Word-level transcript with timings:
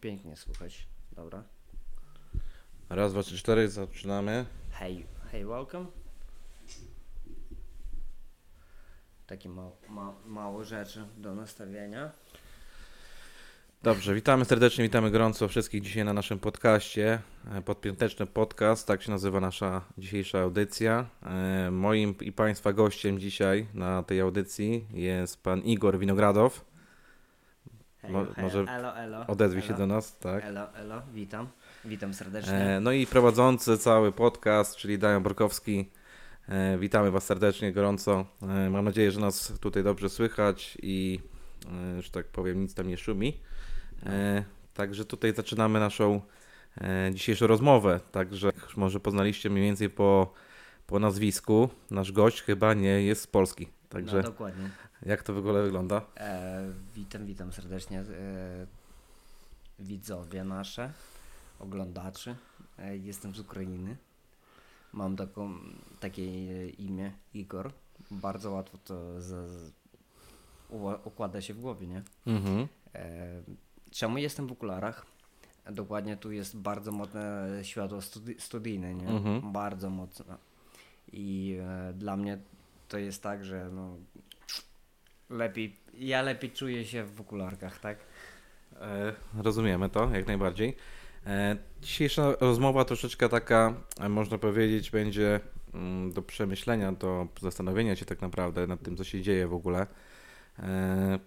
pięknie 0.00 0.36
słuchać. 0.36 0.88
Dobra. 1.12 1.42
Raz, 2.88 3.12
dwa, 3.12 3.22
trzy, 3.22 3.38
cztery, 3.38 3.68
zaczynamy. 3.68 4.46
Hej, 4.70 5.06
hej, 5.30 5.46
welcome. 5.46 5.86
Takie 9.26 9.48
ma, 9.48 9.70
ma, 9.88 10.14
mało 10.26 10.64
rzeczy 10.64 11.04
do 11.16 11.34
nastawienia. 11.34 12.10
Dobrze, 13.82 14.14
witamy 14.14 14.44
serdecznie, 14.44 14.84
witamy 14.84 15.10
gorąco 15.10 15.48
wszystkich 15.48 15.82
dzisiaj 15.82 16.04
na 16.04 16.12
naszym 16.12 16.38
podcaście. 16.38 17.20
E, 17.54 17.62
Podpiąteczny 17.62 18.26
podcast, 18.26 18.86
tak 18.86 19.02
się 19.02 19.10
nazywa 19.10 19.40
nasza 19.40 19.84
dzisiejsza 19.98 20.40
audycja. 20.40 21.06
E, 21.22 21.70
Moim 21.70 22.14
i 22.20 22.32
Państwa 22.32 22.72
gościem 22.72 23.18
dzisiaj 23.18 23.66
na 23.74 24.02
tej 24.02 24.20
audycji 24.20 24.86
jest 24.92 25.42
pan 25.42 25.60
Igor 25.60 25.98
Winogradow. 25.98 26.64
Mo- 28.12 28.26
może 28.42 28.60
elo, 28.68 28.96
elo. 28.96 29.26
Odezwij 29.26 29.62
się 29.62 29.68
elo, 29.68 29.78
do 29.78 29.86
nas, 29.86 30.18
tak? 30.18 30.44
Elo, 30.44 30.74
elo, 30.74 31.02
witam. 31.14 31.48
Witam 31.84 32.14
serdecznie. 32.14 32.54
E, 32.54 32.80
No 32.80 32.92
i 32.92 33.06
prowadzący 33.06 33.78
cały 33.78 34.12
podcast, 34.12 34.76
czyli 34.76 34.98
Dajan 34.98 35.22
Borkowski. 35.22 35.90
E, 36.48 36.78
Witamy 36.78 37.10
Was 37.10 37.24
serdecznie, 37.24 37.72
gorąco. 37.72 38.24
E, 38.42 38.70
Mam 38.70 38.84
nadzieję, 38.84 39.10
że 39.10 39.20
nas 39.20 39.52
tutaj 39.60 39.82
dobrze 39.84 40.08
słychać 40.08 40.78
i, 40.82 41.20
e, 41.98 42.02
że 42.02 42.10
tak 42.10 42.26
powiem, 42.26 42.60
nic 42.60 42.74
tam 42.74 42.88
nie 42.88 42.96
szumi. 42.96 43.40
E, 44.06 44.44
Także 44.74 45.04
tutaj 45.04 45.34
zaczynamy 45.34 45.80
naszą 45.80 46.20
e, 46.80 47.10
dzisiejszą 47.14 47.46
rozmowę. 47.46 48.00
Także 48.12 48.52
może 48.76 49.00
poznaliście 49.00 49.50
mniej 49.50 49.64
więcej 49.64 49.90
po, 49.90 50.32
po 50.86 50.98
nazwisku. 50.98 51.68
Nasz 51.90 52.12
gość 52.12 52.42
chyba 52.42 52.74
nie 52.74 53.02
jest 53.02 53.22
z 53.22 53.26
Polski. 53.26 53.68
Także 53.88 54.16
No 54.16 54.22
dokładnie. 54.22 54.70
jak 55.02 55.22
to 55.22 55.34
w 55.34 55.38
ogóle 55.38 55.62
wygląda? 55.62 56.02
E, 56.16 56.72
witam, 56.94 57.26
witam 57.26 57.52
serdecznie. 57.52 58.00
E, 58.00 58.04
widzowie 59.78 60.44
nasze, 60.44 60.92
oglądaczy. 61.58 62.36
E, 62.78 62.96
jestem 62.96 63.34
z 63.34 63.38
Ukrainy. 63.40 63.96
Mam 64.92 65.16
taką, 65.16 65.54
takie 66.00 66.66
imię 66.68 67.12
Igor. 67.34 67.72
Bardzo 68.10 68.50
łatwo 68.50 68.78
to 68.84 69.20
z, 69.20 69.26
z, 69.50 69.72
układa 71.04 71.40
się 71.40 71.54
w 71.54 71.60
głowie, 71.60 71.86
nie? 71.86 72.02
Mhm. 72.26 72.68
E, 72.94 73.42
czemu 73.90 74.18
jestem 74.18 74.46
w 74.46 74.52
okularach? 74.52 75.06
Dokładnie 75.70 76.16
tu 76.16 76.32
jest 76.32 76.56
bardzo 76.56 76.92
mocne 76.92 77.48
światło 77.62 77.98
studi- 77.98 78.40
studyjne, 78.40 78.94
nie? 78.94 79.08
Mhm. 79.08 79.52
Bardzo 79.52 79.90
mocne. 79.90 80.36
I 81.12 81.58
e, 81.62 81.92
dla 81.92 82.16
mnie 82.16 82.38
to 82.88 82.98
jest 82.98 83.22
tak, 83.22 83.44
że 83.44 83.70
no, 83.72 83.96
lepiej, 85.30 85.76
ja 85.94 86.22
lepiej 86.22 86.50
czuję 86.50 86.84
się 86.84 87.04
w 87.04 87.20
okularkach, 87.20 87.78
tak? 87.78 87.98
E, 88.80 89.14
Rozumiemy 89.42 89.88
to, 89.88 90.10
jak 90.10 90.26
najbardziej. 90.26 90.76
E, 91.26 91.56
Dzisiejsza 91.80 92.32
rozmowa 92.40 92.84
troszeczkę 92.84 93.28
taka, 93.28 93.74
e, 94.00 94.08
można 94.08 94.38
powiedzieć, 94.38 94.90
będzie 94.90 95.40
mm, 95.74 96.12
do 96.12 96.22
przemyślenia, 96.22 96.92
do 96.92 97.26
zastanowienia 97.40 97.96
się 97.96 98.04
tak 98.04 98.20
naprawdę 98.20 98.66
nad 98.66 98.82
tym, 98.82 98.96
co 98.96 99.04
się 99.04 99.22
dzieje 99.22 99.46
w 99.48 99.54
ogóle. 99.54 99.86
E, 100.58 101.18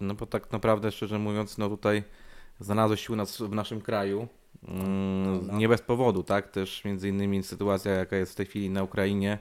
No 0.00 0.14
bo 0.14 0.26
tak 0.26 0.52
naprawdę, 0.52 0.92
szczerze 0.92 1.18
mówiąc, 1.18 1.58
no 1.58 1.68
tutaj 1.68 2.02
znalazłeś 2.60 3.06
się 3.06 3.12
u 3.12 3.16
nas 3.16 3.42
w 3.42 3.50
naszym 3.54 3.80
kraju. 3.80 4.28
Mm, 4.68 5.46
No. 5.46 5.58
Nie 5.58 5.68
bez 5.68 5.82
powodu, 5.82 6.22
tak? 6.22 6.48
Też 6.50 6.84
między 6.84 7.08
innymi 7.08 7.42
sytuacja, 7.42 7.92
jaka 7.92 8.16
jest 8.16 8.32
w 8.32 8.34
tej 8.34 8.46
chwili 8.46 8.70
na 8.70 8.82
Ukrainie. 8.82 9.38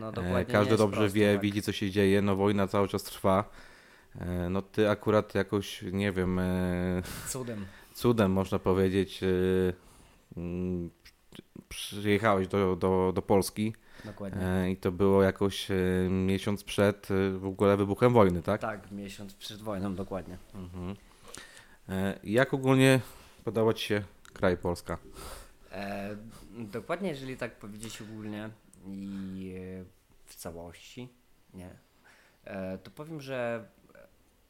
No 0.00 0.12
E, 0.38 0.44
Każdy 0.44 0.76
dobrze 0.76 1.00
prosto, 1.00 1.14
wie, 1.14 1.32
tak. 1.32 1.42
widzi 1.42 1.62
co 1.62 1.72
się 1.72 1.90
dzieje, 1.90 2.22
no 2.22 2.36
wojna 2.36 2.66
cały 2.66 2.88
czas 2.88 3.02
trwa. 3.02 3.44
E, 4.20 4.50
No 4.50 4.62
ty 4.62 4.90
akurat 4.90 5.34
jakoś, 5.34 5.82
nie 5.92 6.12
wiem, 6.12 6.38
e, 6.38 7.02
Cudem. 7.28 7.66
cudem 7.94 8.32
można 8.32 8.58
powiedzieć, 8.58 9.20
mm, 10.36 10.90
przyjechałeś 11.68 12.48
do, 12.48 12.76
do, 12.76 13.12
do 13.14 13.22
Polski 13.22 13.72
Dokładnie. 14.04 14.70
i 14.70 14.76
to 14.76 14.92
było 14.92 15.22
jakoś 15.22 15.68
miesiąc 16.10 16.64
przed 16.64 17.08
w 17.38 17.46
ogóle 17.46 17.76
wybuchem 17.76 18.12
wojny, 18.12 18.42
tak? 18.42 18.60
Tak, 18.60 18.90
miesiąc 18.90 19.34
przed 19.34 19.62
wojną, 19.62 19.94
dokładnie. 19.94 20.36
Mhm. 20.54 20.96
Jak 22.24 22.54
ogólnie 22.54 23.00
podoba 23.44 23.74
Ci 23.74 23.86
się 23.86 24.02
kraj 24.40 24.56
Polska? 24.56 24.98
E, 25.72 26.16
dokładnie, 26.58 27.08
jeżeli 27.08 27.36
tak 27.36 27.58
powiedzieć 27.58 28.02
ogólnie 28.02 28.50
i 28.86 29.54
w 30.24 30.34
całości, 30.34 31.08
nie, 31.54 31.70
e, 32.44 32.78
to 32.78 32.90
powiem, 32.90 33.20
że 33.20 33.68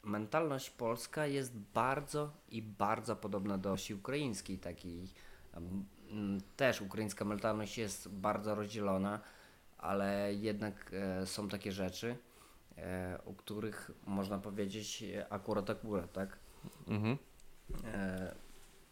mentalność 0.05 0.71
polska 0.71 1.27
jest 1.27 1.57
bardzo 1.57 2.31
i 2.49 2.63
bardzo 2.63 3.17
podobna 3.17 3.59
do 3.59 3.73
osi 3.73 3.95
ukraińskiej, 3.95 4.59
takiej 4.59 5.09
też 6.57 6.81
ukraińska 6.81 7.25
mentalność 7.25 7.79
jest 7.79 8.09
bardzo 8.09 8.55
rozdzielona, 8.55 9.21
ale 9.79 10.35
jednak 10.35 10.91
e, 10.93 11.27
są 11.27 11.49
takie 11.49 11.73
rzeczy, 11.73 12.17
e, 12.79 13.19
o 13.27 13.35
których 13.35 13.91
można 14.07 14.39
powiedzieć 14.39 15.05
akurat 15.31 15.71
akurat, 15.71 16.13
tak? 16.13 16.39
Mhm. 16.89 17.19
E, 17.85 18.35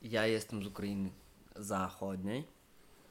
Ja 0.03 0.26
jestem 0.26 0.62
z 0.62 0.66
Ukrainy 0.66 1.10
Zachodniej 1.56 2.44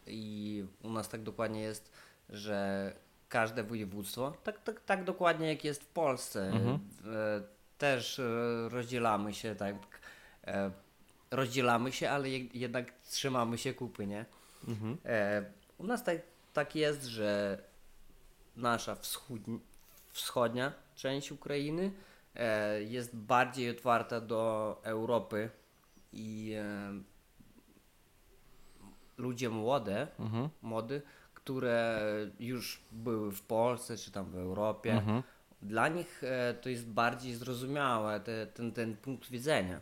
i 0.07 0.65
u 0.83 0.89
nas 0.89 1.09
tak 1.09 1.23
dokładnie 1.23 1.61
jest, 1.61 1.91
że 2.29 2.93
każde 3.29 3.63
województwo, 3.63 4.33
tak, 4.43 4.63
tak, 4.63 4.79
tak 4.81 5.03
dokładnie 5.03 5.47
jak 5.49 5.63
jest 5.63 5.83
w 5.83 5.87
Polsce, 5.87 6.47
Mhm. 6.47 6.79
e, 7.05 7.41
też 7.77 8.19
e, 8.19 8.23
rozdzielamy 8.69 9.33
się, 9.33 9.55
tak, 9.55 9.75
e, 10.47 10.71
rozdzielamy 11.31 11.91
się, 11.91 12.09
ale 12.09 12.29
je- 12.29 12.47
jednak 12.53 12.91
trzymamy 13.09 13.57
się 13.57 13.73
kupy, 13.73 14.07
nie? 14.07 14.25
Mhm. 14.67 14.97
U 15.77 15.83
nas 15.83 16.03
tak, 16.03 16.17
tak 16.53 16.75
jest, 16.75 17.03
że 17.03 17.57
nasza 18.55 18.95
wschódni, 18.95 19.59
wschodnia 20.09 20.71
część 20.95 21.31
Ukrainy 21.31 21.91
jest 22.87 23.15
bardziej 23.15 23.69
otwarta 23.69 24.21
do 24.21 24.79
Europy 24.83 25.49
i 26.13 26.53
e, 26.57 26.91
ludzie 29.17 29.49
młode, 29.49 30.07
Mhm. 30.19 30.49
młody, 30.61 31.01
które 31.33 32.01
już 32.39 32.81
były 32.91 33.31
w 33.31 33.41
Polsce 33.41 33.97
czy 33.97 34.11
tam 34.11 34.25
w 34.31 34.35
Europie, 34.35 34.93
Mhm. 34.93 35.23
dla 35.61 35.87
nich 35.87 36.23
e, 36.23 36.53
to 36.53 36.69
jest 36.69 36.87
bardziej 36.87 37.35
zrozumiałe 37.35 38.19
te, 38.19 38.47
ten, 38.47 38.71
ten 38.71 38.97
punkt 38.97 39.29
widzenia. 39.29 39.81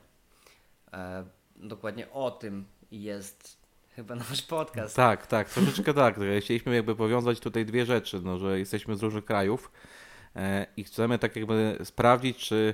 E, 0.93 1.25
dokładnie 1.55 2.11
o 2.11 2.31
tym 2.31 2.65
jest 2.91 3.65
chyba 3.89 4.15
nasz 4.15 4.41
podcast. 4.41 4.95
Tak, 4.95 5.27
tak, 5.27 5.49
troszeczkę 5.49 5.93
tak. 5.93 6.19
Chcieliśmy 6.41 6.75
jakby 6.75 6.95
powiązać 6.95 7.39
tutaj 7.39 7.65
dwie 7.65 7.85
rzeczy, 7.85 8.21
no, 8.23 8.37
że 8.37 8.59
jesteśmy 8.59 8.95
z 8.95 9.03
różnych 9.03 9.25
krajów 9.25 9.71
i 10.77 10.83
chcemy 10.83 11.19
tak 11.19 11.35
jakby 11.35 11.77
sprawdzić, 11.83 12.37
czy 12.37 12.73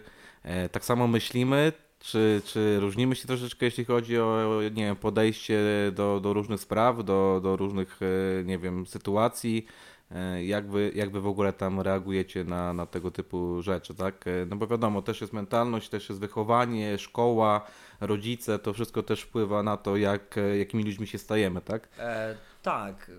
tak 0.71 0.85
samo 0.85 1.07
myślimy, 1.07 1.73
czy, 2.01 2.41
czy 2.45 2.79
różnimy 2.79 3.15
się 3.15 3.27
troszeczkę, 3.27 3.65
jeśli 3.65 3.85
chodzi 3.85 4.19
o, 4.19 4.59
nie 4.63 4.85
wiem, 4.85 4.95
podejście 4.95 5.59
do, 5.91 6.19
do 6.19 6.33
różnych 6.33 6.59
spraw, 6.59 7.03
do, 7.03 7.39
do 7.43 7.55
różnych, 7.55 7.99
e, 8.01 8.43
nie 8.43 8.57
wiem, 8.57 8.85
sytuacji, 8.85 9.65
e, 10.11 10.45
jak 10.45 10.67
wy, 10.71 10.91
jak 10.95 11.11
wy 11.11 11.21
w 11.21 11.27
ogóle 11.27 11.53
tam 11.53 11.81
reagujecie 11.81 12.43
na, 12.43 12.73
na 12.73 12.85
tego 12.85 13.11
typu 13.11 13.61
rzeczy, 13.61 13.95
tak? 13.95 14.27
E, 14.27 14.45
No 14.45 14.55
bo 14.55 14.67
wiadomo, 14.67 15.01
też 15.01 15.21
jest 15.21 15.33
mentalność, 15.33 15.89
też 15.89 16.09
jest 16.09 16.21
wychowanie, 16.21 16.97
szkoła, 16.97 17.67
rodzice, 18.01 18.59
to 18.59 18.73
wszystko 18.73 19.03
też 19.03 19.21
wpływa 19.21 19.63
na 19.63 19.77
to, 19.77 19.97
jak, 19.97 20.35
jakimi 20.59 20.83
ludźmi 20.83 21.07
się 21.07 21.17
stajemy, 21.17 21.61
tak? 21.61 21.89
E, 21.99 22.35
tak, 22.61 23.11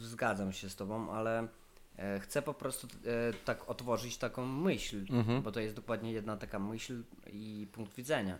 zgadzam 0.00 0.52
się 0.52 0.68
z 0.68 0.76
Tobą, 0.76 1.10
ale 1.10 1.48
chcę 2.20 2.42
po 2.42 2.54
prostu 2.54 2.86
e, 2.86 3.32
tak 3.44 3.70
otworzyć 3.70 4.16
taką 4.18 4.46
myśl, 4.46 5.04
Mhm. 5.10 5.42
bo 5.42 5.52
to 5.52 5.60
jest 5.60 5.74
dokładnie 5.74 6.12
jedna 6.12 6.36
taka 6.36 6.58
myśl 6.58 7.02
i 7.32 7.66
punkt 7.72 7.94
widzenia, 7.94 8.38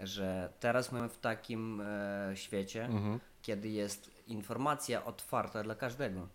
że 0.00 0.52
teraz 0.60 0.92
mamy 0.92 1.08
w 1.08 1.18
takim 1.18 1.80
e, 1.80 2.30
świecie, 2.34 2.84
Mhm. 2.84 3.20
kiedy 3.42 3.68
jest 3.68 4.10
informacja 4.26 5.04
otwarta 5.04 5.62
dla 5.62 5.74
każdego. 5.74 6.28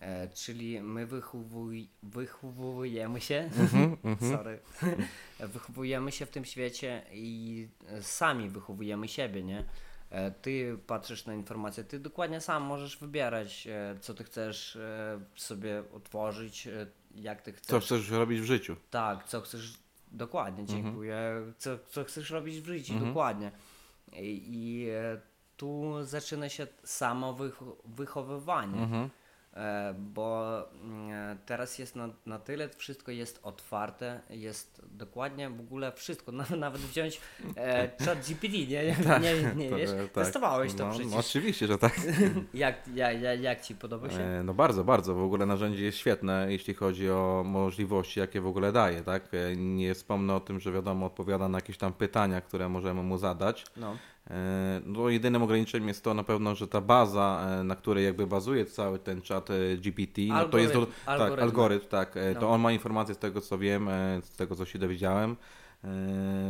E, 0.00 0.28
czyli 0.28 0.80
my 0.80 1.06
wychowuj, 1.06 1.88
wychowujemy 2.02 3.20
się, 3.20 3.50
sorry, 4.36 4.58
wychowujemy 5.54 6.12
się 6.12 6.26
w 6.26 6.30
tym 6.30 6.44
świecie 6.44 7.02
i 7.12 7.68
e, 7.88 8.02
sami 8.02 8.48
wychowujemy 8.50 9.08
siebie, 9.08 9.42
nie? 9.44 9.64
E, 10.10 10.30
Ty 10.30 10.78
patrzysz 10.86 11.26
na 11.26 11.34
informacje, 11.34 11.84
ty 11.84 11.98
dokładnie 12.00 12.40
sam 12.40 12.62
możesz 12.62 12.96
wybierać, 12.98 13.66
e, 13.66 13.96
co 14.00 14.14
ty 14.14 14.24
chcesz 14.24 14.76
e, 14.76 15.20
sobie 15.36 15.82
otworzyć, 15.94 16.68
jak 17.14 17.42
ty 17.42 17.52
chcesz. 17.52 17.66
Co 17.66 17.80
chcesz 17.80 18.10
robić 18.10 18.40
w 18.40 18.44
życiu? 18.44 18.76
Tak, 18.90 19.24
co 19.24 19.40
chcesz. 19.40 19.74
Dokładnie, 20.12 20.64
dziękuję. 20.66 21.18
Co, 21.58 21.78
co 21.88 22.04
chcesz 22.04 22.30
robić 22.30 22.60
w 22.60 22.66
życiu, 22.66 22.94
dokładnie. 23.06 23.50
I, 24.12 24.42
i 24.48 24.86
tu 25.56 25.92
zaczyna 26.04 26.48
się 26.48 26.66
samo 26.84 27.34
wycho- 27.34 27.74
wychowywanie. 27.84 28.82
Mhm. 28.82 29.10
E, 29.56 29.94
bo 29.98 30.58
mm, 30.82 31.38
teraz 31.46 31.78
jest 31.78 31.96
na, 31.96 32.08
na 32.26 32.38
tyle, 32.38 32.68
wszystko 32.68 33.10
jest 33.12 33.40
otwarte, 33.42 34.20
jest 34.30 34.82
dokładnie 34.92 35.50
w 35.50 35.60
ogóle 35.60 35.92
wszystko, 35.92 36.32
na- 36.50 36.56
nawet 36.58 36.80
wziąć 36.80 37.20
e, 37.56 37.90
chat 38.04 38.26
GPT, 38.28 38.58
nie, 38.58 38.96
nie, 39.20 39.42
nie, 39.42 39.54
nie 39.56 39.70
To, 39.70 39.76
wiesz, 39.76 39.90
e, 39.90 39.96
tak. 39.96 40.10
testowałeś 40.24 40.74
to 40.74 40.84
no, 40.86 40.90
przecież, 40.92 41.10
No, 41.12 41.18
oczywiście, 41.18 41.66
że 41.66 41.78
tak. 41.78 41.92
jak, 42.54 42.88
jak, 42.94 43.20
jak, 43.22 43.40
jak 43.40 43.60
Ci 43.62 43.74
podoba 43.74 44.10
się? 44.10 44.20
E, 44.20 44.42
No 44.42 44.54
bardzo, 44.54 44.84
bardzo. 44.84 45.14
W 45.14 45.22
ogóle 45.22 45.46
narzędzie 45.46 45.84
jest 45.84 45.98
świetne, 45.98 46.46
jeśli 46.50 46.74
chodzi 46.74 47.10
o 47.10 47.42
możliwości, 47.46 48.20
jakie 48.20 48.40
w 48.40 48.46
ogóle 48.46 48.72
daje, 48.72 49.02
tak? 49.02 49.34
E, 49.34 49.56
Nie 49.56 49.94
wspomnę 49.94 50.34
o 50.34 50.40
tym, 50.40 50.60
że 50.60 50.72
wiadomo, 50.72 51.06
odpowiada 51.06 51.48
na 51.48 51.58
jakieś 51.58 51.78
tam 51.78 51.92
pytania, 51.92 52.40
które 52.40 52.68
możemy 52.68 53.02
mu 53.02 53.18
zadać. 53.18 53.64
No, 53.76 53.86
E, 53.92 54.15
No 54.86 55.08
jedynym 55.08 55.42
ograniczeniem 55.42 55.88
jest 55.88 56.04
to 56.04 56.14
na 56.14 56.24
pewno, 56.24 56.54
że 56.54 56.68
ta 56.68 56.80
baza, 56.80 57.46
e, 57.60 57.64
na 57.64 57.76
której 57.76 58.04
jakby 58.04 58.26
bazuje 58.26 58.64
cały 58.66 58.98
ten 58.98 59.22
czat 59.22 59.50
e, 59.50 59.76
GPT, 59.76 60.22
no 60.28 60.48
to 60.48 60.58
jest 60.58 60.72
do, 60.72 60.80
Algorytm- 60.80 60.90
tak, 61.06 61.20
algorytm. 61.20 61.42
algorytm, 61.42 61.88
tak, 61.88 62.16
e, 62.16 62.34
to 62.34 62.40
No. 62.40 62.50
on 62.50 62.60
ma 62.60 62.72
informacje 62.72 63.14
z 63.14 63.18
tego 63.18 63.40
co 63.40 63.58
wiem, 63.58 63.88
e, 63.88 64.20
z 64.22 64.30
tego 64.36 64.56
co 64.56 64.64
się 64.64 64.78
dowiedziałem, 64.78 65.36
e, 65.84 65.88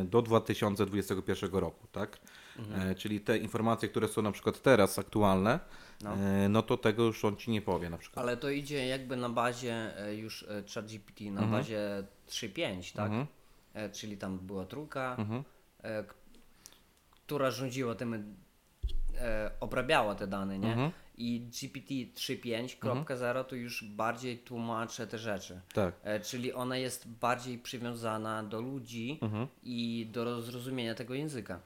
do 0.04 0.22
2021 0.22 1.60
roku, 1.60 1.86
tak? 1.92 2.18
Mhm. 2.58 2.90
E, 2.90 2.94
Czyli 2.94 3.20
te 3.20 3.38
informacje, 3.38 3.88
które 3.88 4.08
są 4.08 4.22
na 4.22 4.32
przykład 4.32 4.62
teraz 4.62 4.98
aktualne, 4.98 5.60
No. 6.04 6.14
e, 6.14 6.48
no 6.48 6.62
to 6.62 6.76
tego 6.76 7.02
już 7.04 7.24
on 7.24 7.36
ci 7.36 7.50
nie 7.50 7.62
powie 7.62 7.90
na 7.90 7.98
przykład. 7.98 8.24
ale 8.24 8.36
to 8.36 8.50
idzie 8.50 8.86
jakby 8.86 9.16
na 9.16 9.28
bazie 9.28 9.98
e, 10.06 10.14
już 10.14 10.42
e, 10.42 10.62
chat 10.74 10.86
GPT, 10.86 11.24
na 11.24 11.40
Mhm. 11.42 11.50
bazie 11.50 11.80
3.5, 12.28 12.92
tak? 12.92 13.06
Mhm. 13.06 13.26
E, 13.74 13.90
czyli 13.90 14.16
tam 14.16 14.38
była 14.38 14.64
trójka, 14.64 15.16
Mhm. 15.18 15.42
Która 17.26 17.50
rządziła 17.50 17.94
tym, 17.94 18.36
e, 19.18 19.50
obrabiała 19.60 20.14
te 20.14 20.26
dane, 20.26 20.58
nie? 20.58 20.68
Mhm. 20.68 20.90
I 21.18 21.40
GPT 21.40 21.94
3.5.0 22.14 23.44
to 23.44 23.56
już 23.56 23.84
bardziej 23.84 24.38
tłumaczy 24.38 25.06
te 25.06 25.18
rzeczy. 25.18 25.60
Tak. 25.74 25.94
E, 26.04 26.20
czyli 26.20 26.52
ona 26.52 26.76
jest 26.76 27.08
bardziej 27.08 27.58
przywiązana 27.58 28.42
do 28.42 28.60
ludzi 28.60 29.18
Mhm. 29.22 29.46
i 29.62 30.08
do 30.12 30.42
zrozumienia 30.42 30.94
tego 30.94 31.14
języka. 31.14 31.60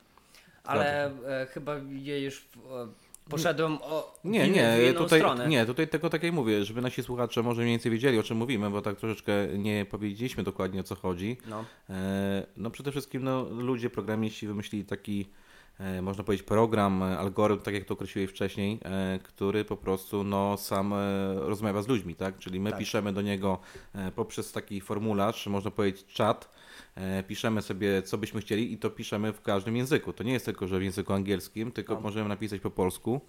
Ale 0.65 1.07
e, 1.07 1.47
chyba 1.47 1.75
ja 2.03 2.19
już 2.19 2.39
e, 2.41 2.89
poszedłem 3.31 3.79
o 3.83 4.19
Nie, 4.25 4.45
w, 4.47 4.51
nie, 4.51 4.79
inną 4.91 4.99
tutaj, 5.01 5.21
stronę. 5.21 5.49
nie, 5.49 5.67
tutaj 5.67 5.89
tylko 5.89 6.11
tak 6.11 6.23
jak 6.23 6.33
mówię, 6.33 6.65
żeby 6.65 6.81
nasi 6.83 7.03
słuchacze 7.03 7.43
może 7.43 7.63
mniej 7.63 7.73
więcej 7.73 7.93
wiedzieli 7.93 8.19
o 8.19 8.23
czym 8.23 8.37
mówimy, 8.37 8.71
bo 8.71 8.83
tak 8.83 8.97
troszeczkę 8.97 9.33
nie 9.59 9.85
powiedzieliśmy 9.91 10.43
dokładnie 10.43 10.81
o 10.81 10.85
co 10.85 10.95
chodzi. 10.95 11.37
No, 11.49 11.65
E, 11.91 12.47
No 12.57 12.71
przede 12.71 12.91
wszystkim 12.91 13.25
no, 13.25 13.43
ludzie, 13.43 13.91
programiści 13.91 14.47
wymyślili 14.47 14.85
taki, 14.85 15.29
można 16.03 16.25
powiedzieć, 16.25 16.47
program, 16.47 17.03
e, 17.03 17.19
algorytm, 17.19 17.63
tak 17.63 17.75
jak 17.75 17.85
to 17.85 17.95
określiłeś 17.95 18.31
wcześniej, 18.31 18.79
e, 18.85 19.19
który 19.23 19.65
po 19.65 19.77
prostu 19.77 20.25
no, 20.25 20.57
sam 20.57 20.93
e, 20.93 20.97
rozmawia 21.35 21.83
z 21.83 21.89
ludźmi, 21.89 22.15
tak? 22.15 22.39
Czyli 22.39 22.61
my 22.61 22.71
Tak. 22.71 22.79
piszemy 22.79 23.13
do 23.13 23.23
niego 23.23 23.59
e, 23.95 24.11
poprzez 24.11 24.53
taki 24.53 24.81
formularz, 24.81 25.47
można 25.47 25.71
powiedzieć 25.71 26.07
czat, 26.07 26.51
e, 26.95 27.23
piszemy 27.23 27.63
sobie 27.63 28.03
co 28.03 28.19
byśmy 28.19 28.41
chcieli 28.41 28.73
i 28.73 28.79
to 28.79 28.91
piszemy 28.91 29.33
w 29.33 29.43
każdym 29.43 29.77
języku. 29.77 30.13
To 30.13 30.23
nie 30.25 30.33
jest 30.33 30.45
tylko, 30.45 30.67
że 30.67 30.79
w 30.79 30.83
języku 30.83 31.13
angielskim, 31.13 31.73
tylko 31.73 31.95
No. 31.95 32.01
możemy 32.01 32.29
napisać 32.29 32.61
po 32.61 32.71
polsku. 32.71 33.21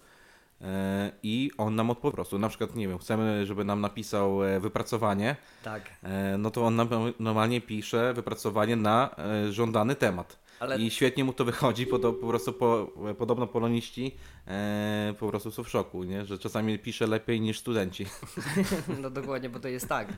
e, 0.62 1.12
I 1.24 1.52
on 1.58 1.76
nam 1.76 1.90
odpowie 1.90 2.12
po 2.12 2.16
prostu. 2.16 2.40
Na 2.40 2.50
przykład, 2.50 2.76
nie 2.76 2.88
wiem, 2.88 2.98
chcemy, 2.98 3.46
żeby 3.46 3.64
nam 3.64 3.82
napisał 3.82 4.44
e, 4.44 4.60
wypracowanie, 4.60 5.36
tak. 5.64 5.82
E, 6.04 6.38
no 6.38 6.52
to 6.52 6.66
on 6.66 6.76
nam 6.76 6.88
normalnie 7.20 7.62
pisze 7.62 8.14
wypracowanie 8.14 8.76
na 8.76 9.16
e, 9.18 9.52
żądany 9.52 9.96
temat. 9.96 10.40
Ale 10.62 10.78
I 10.80 10.92
świetnie 10.92 11.24
mu 11.24 11.34
to 11.34 11.46
wychodzi, 11.46 11.88
po, 11.88 12.00
po 12.00 12.28
prostu 12.28 12.54
po, 12.54 12.92
podobno 13.18 13.48
poloniści 13.48 14.16
e, 14.48 15.14
po 15.20 15.28
prostu 15.28 15.52
są 15.52 15.64
w 15.64 15.70
szoku, 15.70 16.04
nie? 16.04 16.26
że 16.26 16.38
czasami 16.38 16.80
pisze 16.80 17.08
lepiej 17.08 17.42
niż 17.42 17.60
studenci. 17.60 18.06
No 19.02 19.10
dokładnie, 19.10 19.50
bo 19.50 19.60
to 19.60 19.68
jest 19.68 19.88
tak. 19.88 20.14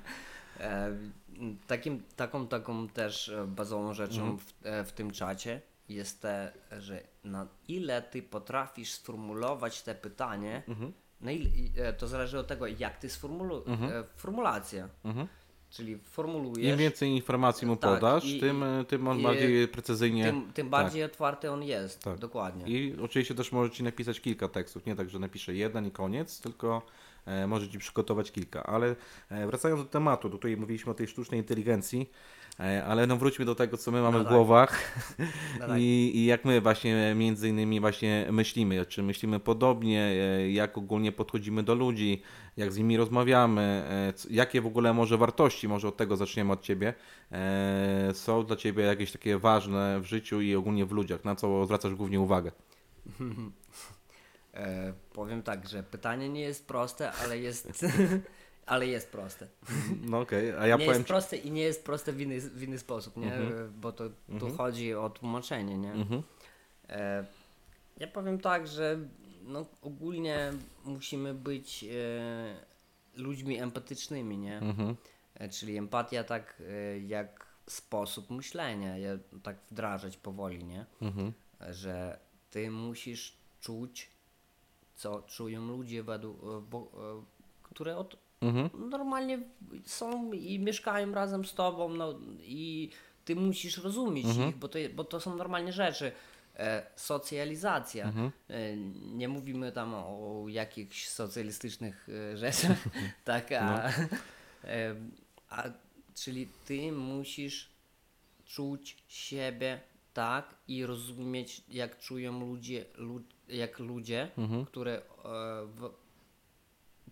E, 0.60 0.98
takim, 1.68 2.04
taką, 2.16 2.48
taką 2.48 2.88
też 2.88 3.30
e, 3.30 3.48
bazową 3.48 3.94
rzeczą 3.94 4.22
Mhm. 4.22 4.38
w, 4.38 4.54
e, 4.64 4.84
w 4.84 4.92
tym 4.92 5.12
czacie 5.12 5.62
jest 5.90 6.22
te, 6.22 6.54
że 6.80 7.04
na 7.24 7.48
ile 7.68 8.02
ty 8.02 8.24
potrafisz 8.24 8.92
sformułować 8.92 9.82
te 9.82 9.96
pytanie, 9.96 10.64
na 11.22 11.32
ile, 11.32 11.50
e, 11.78 11.94
to 11.94 12.08
zależy 12.08 12.40
od 12.40 12.48
tego, 12.48 12.68
jak 12.68 12.98
ty 12.98 13.10
sformulu, 13.10 13.64
e, 13.68 14.04
formulację. 14.16 14.88
Mhm. 15.04 15.28
Czyli 15.74 15.92
Im 15.92 16.00
formułujesz, 16.00 16.78
więcej 16.78 17.10
informacji 17.10 17.68
mu 17.68 17.76
Tak, 17.76 17.94
podasz, 18.00 18.26
i- 18.26 18.40
tym, 18.40 18.64
e, 18.64 18.86
tym 18.86 19.08
on 19.08 19.20
i- 19.20 19.24
bardziej 19.24 19.68
precyzyjnie. 19.68 20.24
tym, 20.26 20.52
tym 20.54 20.70
bardziej 20.70 21.04
otwarty 21.04 21.52
on 21.52 21.64
jest. 21.64 22.04
Tak. 22.04 22.18
Dokładnie. 22.20 22.66
I 22.68 22.96
oczywiście 23.02 23.36
też 23.36 23.52
może 23.52 23.72
ci 23.72 23.84
napisać 23.84 24.20
kilka 24.22 24.48
tekstów, 24.48 24.86
nie 24.86 24.96
tak, 24.96 25.10
że 25.10 25.20
napisze 25.20 25.56
jeden 25.56 25.88
i 25.88 25.92
koniec, 25.92 26.42
tylko 26.42 26.78
e, 26.78 27.13
może 27.48 27.70
ci 27.70 27.80
przygotować 27.80 28.32
kilka. 28.32 28.64
Ale 28.64 28.96
e, 29.30 29.48
wracając 29.48 29.82
do 29.84 29.90
tematu, 29.90 30.30
tutaj 30.30 30.58
mówiliśmy 30.58 30.92
o 30.92 30.96
tej 30.96 31.08
sztucznej 31.08 31.40
inteligencji, 31.40 32.10
e, 32.60 32.86
ale 32.86 33.08
no 33.08 33.18
wróćmy 33.18 33.46
do 33.46 33.56
tego, 33.56 33.78
co 33.78 33.92
my 33.92 34.02
mamy 34.02 34.18
No 34.18 34.24
w 34.24 34.28
tak. 34.28 34.34
głowach 34.34 34.98
No 35.68 35.78
i, 35.86 36.12
i 36.14 36.26
jak 36.26 36.46
my 36.46 36.62
właśnie 36.62 37.16
między 37.16 37.50
innymi 37.50 37.80
właśnie 37.80 38.28
myślimy, 38.32 38.86
czy 38.86 39.04
myślimy 39.04 39.40
podobnie, 39.40 40.02
e, 40.02 40.52
jak 40.52 40.78
ogólnie 40.78 41.12
podchodzimy 41.12 41.64
do 41.64 41.76
ludzi, 41.76 42.22
jak 42.58 42.72
z 42.72 42.78
nimi 42.78 42.98
rozmawiamy, 42.98 43.62
e, 43.62 44.14
jakie 44.30 44.62
w 44.62 44.66
ogóle 44.66 44.94
może 44.94 45.18
wartości, 45.18 45.68
może 45.68 45.88
od 45.88 45.98
tego 45.98 46.18
zaczniemy 46.18 46.54
od 46.54 46.62
Ciebie, 46.62 46.94
e, 47.32 48.12
są 48.14 48.46
dla 48.46 48.56
Ciebie 48.56 48.84
jakieś 48.84 49.12
takie 49.12 49.38
ważne 49.38 50.00
w 50.00 50.06
życiu 50.06 50.42
i 50.42 50.56
ogólnie 50.56 50.86
w 50.86 50.92
ludziach, 50.92 51.26
na 51.26 51.36
co 51.36 51.66
zwracasz 51.66 51.96
głównie 51.96 52.20
uwagę? 52.20 52.52
E, 54.54 54.94
powiem 55.14 55.44
tak, 55.44 55.70
że 55.70 55.84
pytanie 55.84 56.30
nie 56.30 56.42
jest 56.42 56.68
proste, 56.68 57.12
ale 57.12 57.40
jest, 57.40 57.86
ale 58.66 58.88
jest 58.88 59.10
proste. 59.12 59.48
No 60.02 60.20
okej, 60.20 60.52
a 60.52 60.68
ja 60.68 60.76
nie 60.78 60.86
powiem 60.86 61.00
jest 61.00 61.08
proste 61.08 61.38
i 61.38 61.52
nie 61.52 61.62
jest 61.62 61.86
proste 61.86 62.14
w 62.14 62.22
inny, 62.22 62.42
w 62.42 62.64
inny 62.64 62.80
sposób, 62.80 63.18
nie? 63.18 63.34
Mhm. 63.34 63.74
Bo 63.82 63.92
to 63.92 64.10
tu 64.10 64.16
Mhm. 64.30 64.58
chodzi 64.58 64.94
o 64.94 65.10
tłumaczenie, 65.10 65.78
nie? 65.78 65.92
Mhm. 65.92 66.24
E, 66.90 67.26
ja 67.98 68.08
powiem 68.08 68.40
tak, 68.40 68.68
że 68.68 68.98
no, 69.44 69.66
ogólnie 69.82 70.52
musimy 70.86 71.34
być 71.34 71.84
e, 71.84 72.56
ludźmi 73.22 73.60
empatycznymi, 73.60 74.38
nie? 74.38 74.58
Mhm. 74.58 74.96
E, 75.36 75.50
czyli 75.50 75.78
empatia 75.78 76.24
tak 76.24 76.62
e, 76.70 77.00
jak 77.00 77.46
sposób 77.68 78.30
myślenia, 78.30 78.98
je 78.98 79.20
tak 79.44 79.58
wdrażać 79.72 80.18
powoli, 80.18 80.64
nie? 80.64 80.86
Mhm. 81.02 81.34
E, 81.62 81.74
Że 81.74 82.20
ty 82.52 82.72
musisz 82.72 83.38
czuć, 83.62 84.10
co 85.04 85.22
czują 85.22 85.68
ludzie, 85.68 86.04
według, 86.04 86.44
e, 86.44 86.62
bo, 86.70 86.92
e, 87.20 87.24
które 87.64 87.98
od, 87.98 88.18
Mhm. 88.42 88.90
normalnie 88.90 89.40
są 89.86 90.32
i 90.34 90.60
mieszkają 90.60 91.12
razem 91.14 91.46
z 91.46 91.54
tobą, 91.54 91.90
no 91.90 92.20
i 92.42 92.90
ty 93.26 93.36
musisz 93.36 93.78
rozumieć 93.78 94.26
Mhm. 94.26 94.50
ich, 94.50 94.56
bo 94.58 94.68
to, 94.68 94.80
bo 94.96 95.04
to 95.04 95.20
są 95.20 95.36
normalnie 95.36 95.74
rzeczy. 95.74 96.12
E, 96.56 96.86
socjalizacja. 96.96 98.06
Mhm. 98.06 98.32
E, 98.50 98.78
nie 99.18 99.30
mówimy 99.30 99.72
tam 99.72 99.94
o 99.94 100.46
jakichś 100.48 101.08
socjalistycznych 101.08 102.08
e, 102.34 102.38
rzeczach, 102.38 102.78
tak, 103.26 103.52
a, 103.52 103.66
No. 103.66 104.08
e, 104.70 104.96
a 105.50 105.64
czyli 106.16 106.48
ty 106.66 106.92
musisz 106.92 107.70
czuć 108.46 109.04
siebie 109.08 109.82
tak 110.14 110.56
i 110.68 110.86
rozumieć, 110.86 111.64
jak 111.70 112.00
czują 112.00 112.40
ludzie, 112.40 112.86
lud, 112.98 113.33
jak 113.50 113.80
ludzie, 113.80 114.32
Mhm. 114.38 114.66
które 114.66 114.92
e, 114.98 115.02
w, 115.66 115.90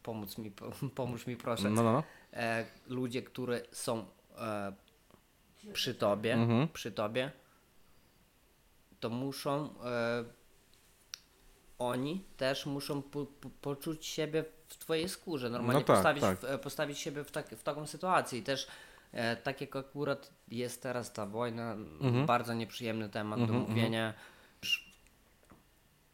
pomóc 0.03 0.37
mi, 0.37 0.51
po, 0.51 0.71
pomóż 0.95 1.27
mi 1.27 1.37
proszę, 1.37 1.69
No, 1.69 1.83
no, 1.83 1.91
no. 1.93 2.03
e, 2.33 2.65
ludzie, 2.87 3.21
które 3.21 3.61
są 3.71 4.05
e, 4.37 4.73
przy 5.73 5.95
tobie, 5.95 6.33
Mhm. 6.33 6.67
przy 6.67 6.91
tobie, 6.91 7.31
to 8.99 9.09
muszą 9.09 9.69
oni 11.79 12.23
też 12.37 12.65
muszą 12.65 13.01
po, 13.01 13.25
po, 13.25 13.49
poczuć 13.61 14.05
siebie 14.05 14.45
w 14.67 14.77
twojej 14.77 15.09
skórze, 15.09 15.49
normalnie 15.49 15.79
No 15.81 15.85
tak, 15.85 15.95
postawić, 15.95 16.21
tak. 16.21 16.39
W, 16.39 16.59
postawić 16.59 16.99
siebie 16.99 17.23
w, 17.23 17.31
tak, 17.31 17.49
w 17.49 17.63
taką 17.63 17.87
sytuację 17.87 18.39
i 18.39 18.43
też 18.43 18.67
e, 19.11 19.35
tak 19.35 19.61
jak 19.61 19.75
akurat 19.75 20.31
jest 20.47 20.83
teraz 20.83 21.13
ta 21.13 21.25
wojna, 21.25 21.73
Mhm. 21.73 22.25
bardzo 22.25 22.53
nieprzyjemny 22.53 23.09
temat 23.09 23.45
do 23.45 23.53
mówienia, 23.53 24.13
już 24.63 24.90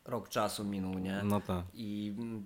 rok 0.07 0.29
czasu 0.29 0.65
minął, 0.65 0.93
nie? 0.99 1.21
No 1.23 1.41
tak. 1.41 1.65
I 1.73 2.13
mm, 2.17 2.45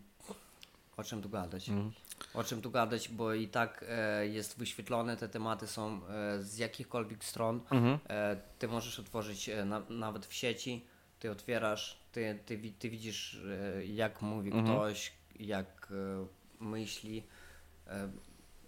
o 0.97 1.03
czym 1.03 1.21
tu 1.21 1.29
gadać? 1.29 1.69
Mhm. 1.69 1.91
O 2.33 2.43
czym 2.43 2.61
tu 2.61 2.71
gadać, 2.71 3.09
bo 3.09 3.33
i 3.33 3.47
tak 3.47 3.85
e, 3.89 4.27
jest 4.27 4.57
wyświetlone, 4.59 5.17
te 5.17 5.29
tematy 5.29 5.67
są 5.67 6.01
e, 6.07 6.41
z 6.43 6.57
jakichkolwiek 6.57 7.23
stron. 7.23 7.61
Mhm. 7.71 7.99
E, 8.09 8.37
ty 8.59 8.67
możesz 8.67 8.99
otworzyć 8.99 9.49
e, 9.49 9.65
na, 9.65 9.81
nawet 9.89 10.25
w 10.25 10.33
sieci, 10.33 10.85
ty 11.19 11.31
otwierasz, 11.31 11.97
ty, 12.11 12.39
ty, 12.45 12.73
ty 12.79 12.89
widzisz 12.89 13.41
e, 13.77 13.85
jak 13.85 14.21
mówi 14.21 14.51
Mhm. 14.51 14.65
ktoś, 14.77 15.13
jak 15.39 15.87
e, 15.91 16.25
myśli. 16.63 17.23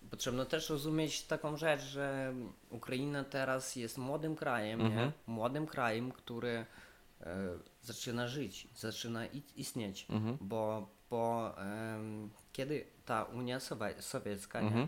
Potrzebno 0.09 0.45
też 0.45 0.69
rozumieć 0.69 1.23
taką 1.23 1.57
rzecz, 1.57 1.81
że 1.81 2.33
Ukraina 2.69 3.23
teraz 3.23 3.75
jest 3.75 3.97
młodym 3.97 4.35
krajem, 4.35 4.79
nie? 4.79 5.11
Młodym 5.27 5.67
krajem, 5.67 6.11
który 6.11 6.65
zaczyna 7.81 8.27
żyć, 8.27 8.67
zaczyna 8.75 9.25
istnieć, 9.55 10.05
Mhm. 10.09 10.37
bo, 10.41 10.89
bo 11.09 11.53
em, 11.57 12.29
kiedy 12.53 12.85
ta 13.05 13.23
Unia 13.23 13.59
Sowie- 13.59 14.01
Sowiecka, 14.01 14.61
nie? 14.61 14.67
Mhm. 14.67 14.87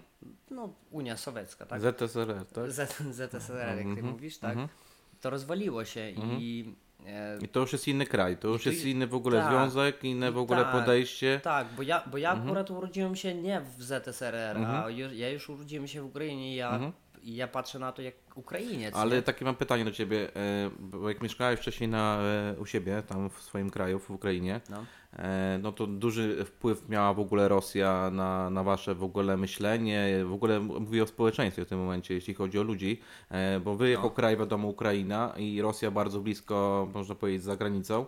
no 0.52 0.74
Unia 0.92 1.18
Sowiecka, 1.18 1.66
tak? 1.66 1.82
ZSRR, 1.82 2.46
tak? 2.46 2.72
Z, 2.72 2.98
ZSRR, 3.12 3.68
jak 3.78 3.86
ty 3.86 3.90
Mhm. 3.92 4.06
mówisz, 4.10 4.38
tak? 4.38 4.52
Mhm. 4.52 4.68
To 5.22 5.30
rozwaliło 5.30 5.86
się 5.86 6.10
i 6.10 6.76
e, 7.06 7.38
I 7.42 7.48
to 7.48 7.60
już 7.60 7.74
jest 7.74 7.88
inny 7.88 8.06
kraj, 8.06 8.38
to 8.38 8.48
już 8.48 8.64
tu 8.64 8.70
jest 8.70 8.86
inny 8.86 9.08
w 9.08 9.16
ogóle 9.16 9.40
tak. 9.42 9.50
związek, 9.50 10.04
inne 10.04 10.32
w 10.32 10.38
ogóle 10.38 10.64
Tak. 10.64 10.72
podejście. 10.72 11.40
tak, 11.44 11.68
bo 11.78 11.82
ja, 11.84 12.04
bo 12.12 12.18
ja 12.18 12.30
Mhm. 12.32 12.48
akurat 12.50 12.72
urodziłem 12.72 13.16
się 13.16 13.36
nie 13.36 13.62
w 13.78 13.84
ZSRR, 13.84 14.58
a 14.58 14.90
ja 14.90 15.30
już 15.30 15.50
urodziłem 15.50 15.88
się 15.88 16.02
w 16.02 16.06
Ukrainie 16.06 16.56
ja, 16.56 16.72
Mhm. 16.74 16.92
I 17.26 17.36
ja 17.36 17.48
patrzę 17.48 17.80
na 17.80 17.92
to 17.92 18.02
jak 18.02 18.16
Ukrainiec. 18.36 18.96
Ale 18.96 19.16
nie? 19.16 19.22
takie 19.22 19.46
mam 19.46 19.56
pytanie 19.56 19.86
do 19.86 19.92
ciebie, 19.92 20.36
e, 20.36 20.70
bo 20.80 21.10
jak 21.10 21.22
mieszkałeś 21.22 21.60
wcześniej 21.60 21.90
na, 21.90 22.18
e, 22.22 22.56
u 22.60 22.66
siebie, 22.66 23.04
tam 23.08 23.30
w 23.30 23.42
swoim 23.42 23.70
kraju, 23.70 24.00
w 24.00 24.12
Ukrainie, 24.12 24.62
No. 24.70 24.86
e, 25.14 25.60
no 25.62 25.72
to 25.72 25.88
duży 25.88 26.46
wpływ 26.46 26.90
miała 26.90 27.14
w 27.14 27.20
ogóle 27.20 27.48
Rosja 27.48 28.10
na, 28.14 28.50
na 28.50 28.64
wasze 28.64 28.96
w 28.96 29.04
ogóle 29.04 29.38
myślenie, 29.38 30.08
w 30.26 30.34
ogóle 30.34 30.60
mówię 30.60 31.04
o 31.04 31.08
społeczeństwie 31.08 31.66
w 31.66 31.70
tym 31.70 31.80
momencie, 31.80 32.14
jeśli 32.14 32.34
chodzi 32.34 32.60
o 32.60 32.64
ludzi, 32.64 33.02
bo 33.64 33.76
wy 33.76 33.90
jako 33.90 34.04
No. 34.04 34.10
kraj, 34.10 34.38
wiadomo, 34.38 34.68
Ukraina 34.68 35.34
i 35.38 35.62
Rosja 35.62 35.92
bardzo 35.92 36.20
blisko, 36.20 36.88
można 36.94 37.16
powiedzieć, 37.16 37.44
za 37.44 37.56
granicą. 37.56 38.06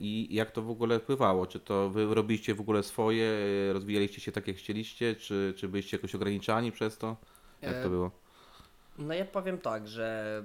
I 0.00 0.28
jak 0.30 0.50
to 0.50 0.62
w 0.62 0.70
ogóle 0.70 1.00
wpływało? 1.00 1.46
Czy 1.46 1.60
to 1.60 1.90
wy 1.90 2.14
robiliście 2.14 2.54
w 2.54 2.60
ogóle 2.60 2.82
swoje, 2.82 3.32
rozwijaliście 3.72 4.20
się 4.20 4.32
tak 4.32 4.48
jak 4.48 4.56
chcieliście, 4.56 5.14
czy, 5.14 5.54
czy 5.56 5.68
byliście 5.68 5.96
jakoś 5.96 6.14
ograniczani 6.14 6.72
przez 6.72 6.98
to? 6.98 7.16
Jak 7.62 7.74
E, 7.76 7.82
to 7.82 7.88
było? 7.88 8.10
No 8.98 9.14
ja 9.14 9.24
powiem 9.24 9.58
tak, 9.58 9.88
że 9.88 10.44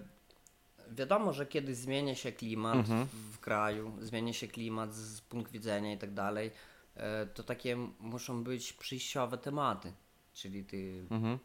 wiadomo, 0.89 1.33
że 1.33 1.45
kiedy 1.45 1.75
zmienia 1.75 2.15
się 2.15 2.31
klimat 2.31 2.75
Mhm. 2.75 3.05
w, 3.31 3.39
kraju, 3.39 3.93
zmienia 4.01 4.33
się 4.33 4.47
klimat 4.47 4.93
z 4.95 5.21
punktu 5.21 5.53
widzenia 5.53 5.93
i 5.93 5.97
tak 5.97 6.13
dalej, 6.13 6.51
e, 6.95 7.25
to 7.25 7.43
takie 7.43 7.75
muszą 7.99 8.43
być 8.43 8.73
przyjściowe 8.73 9.37
tematy. 9.37 9.93
Czyli 10.33 10.63
ty 10.65 11.05
Mhm, 11.11 11.39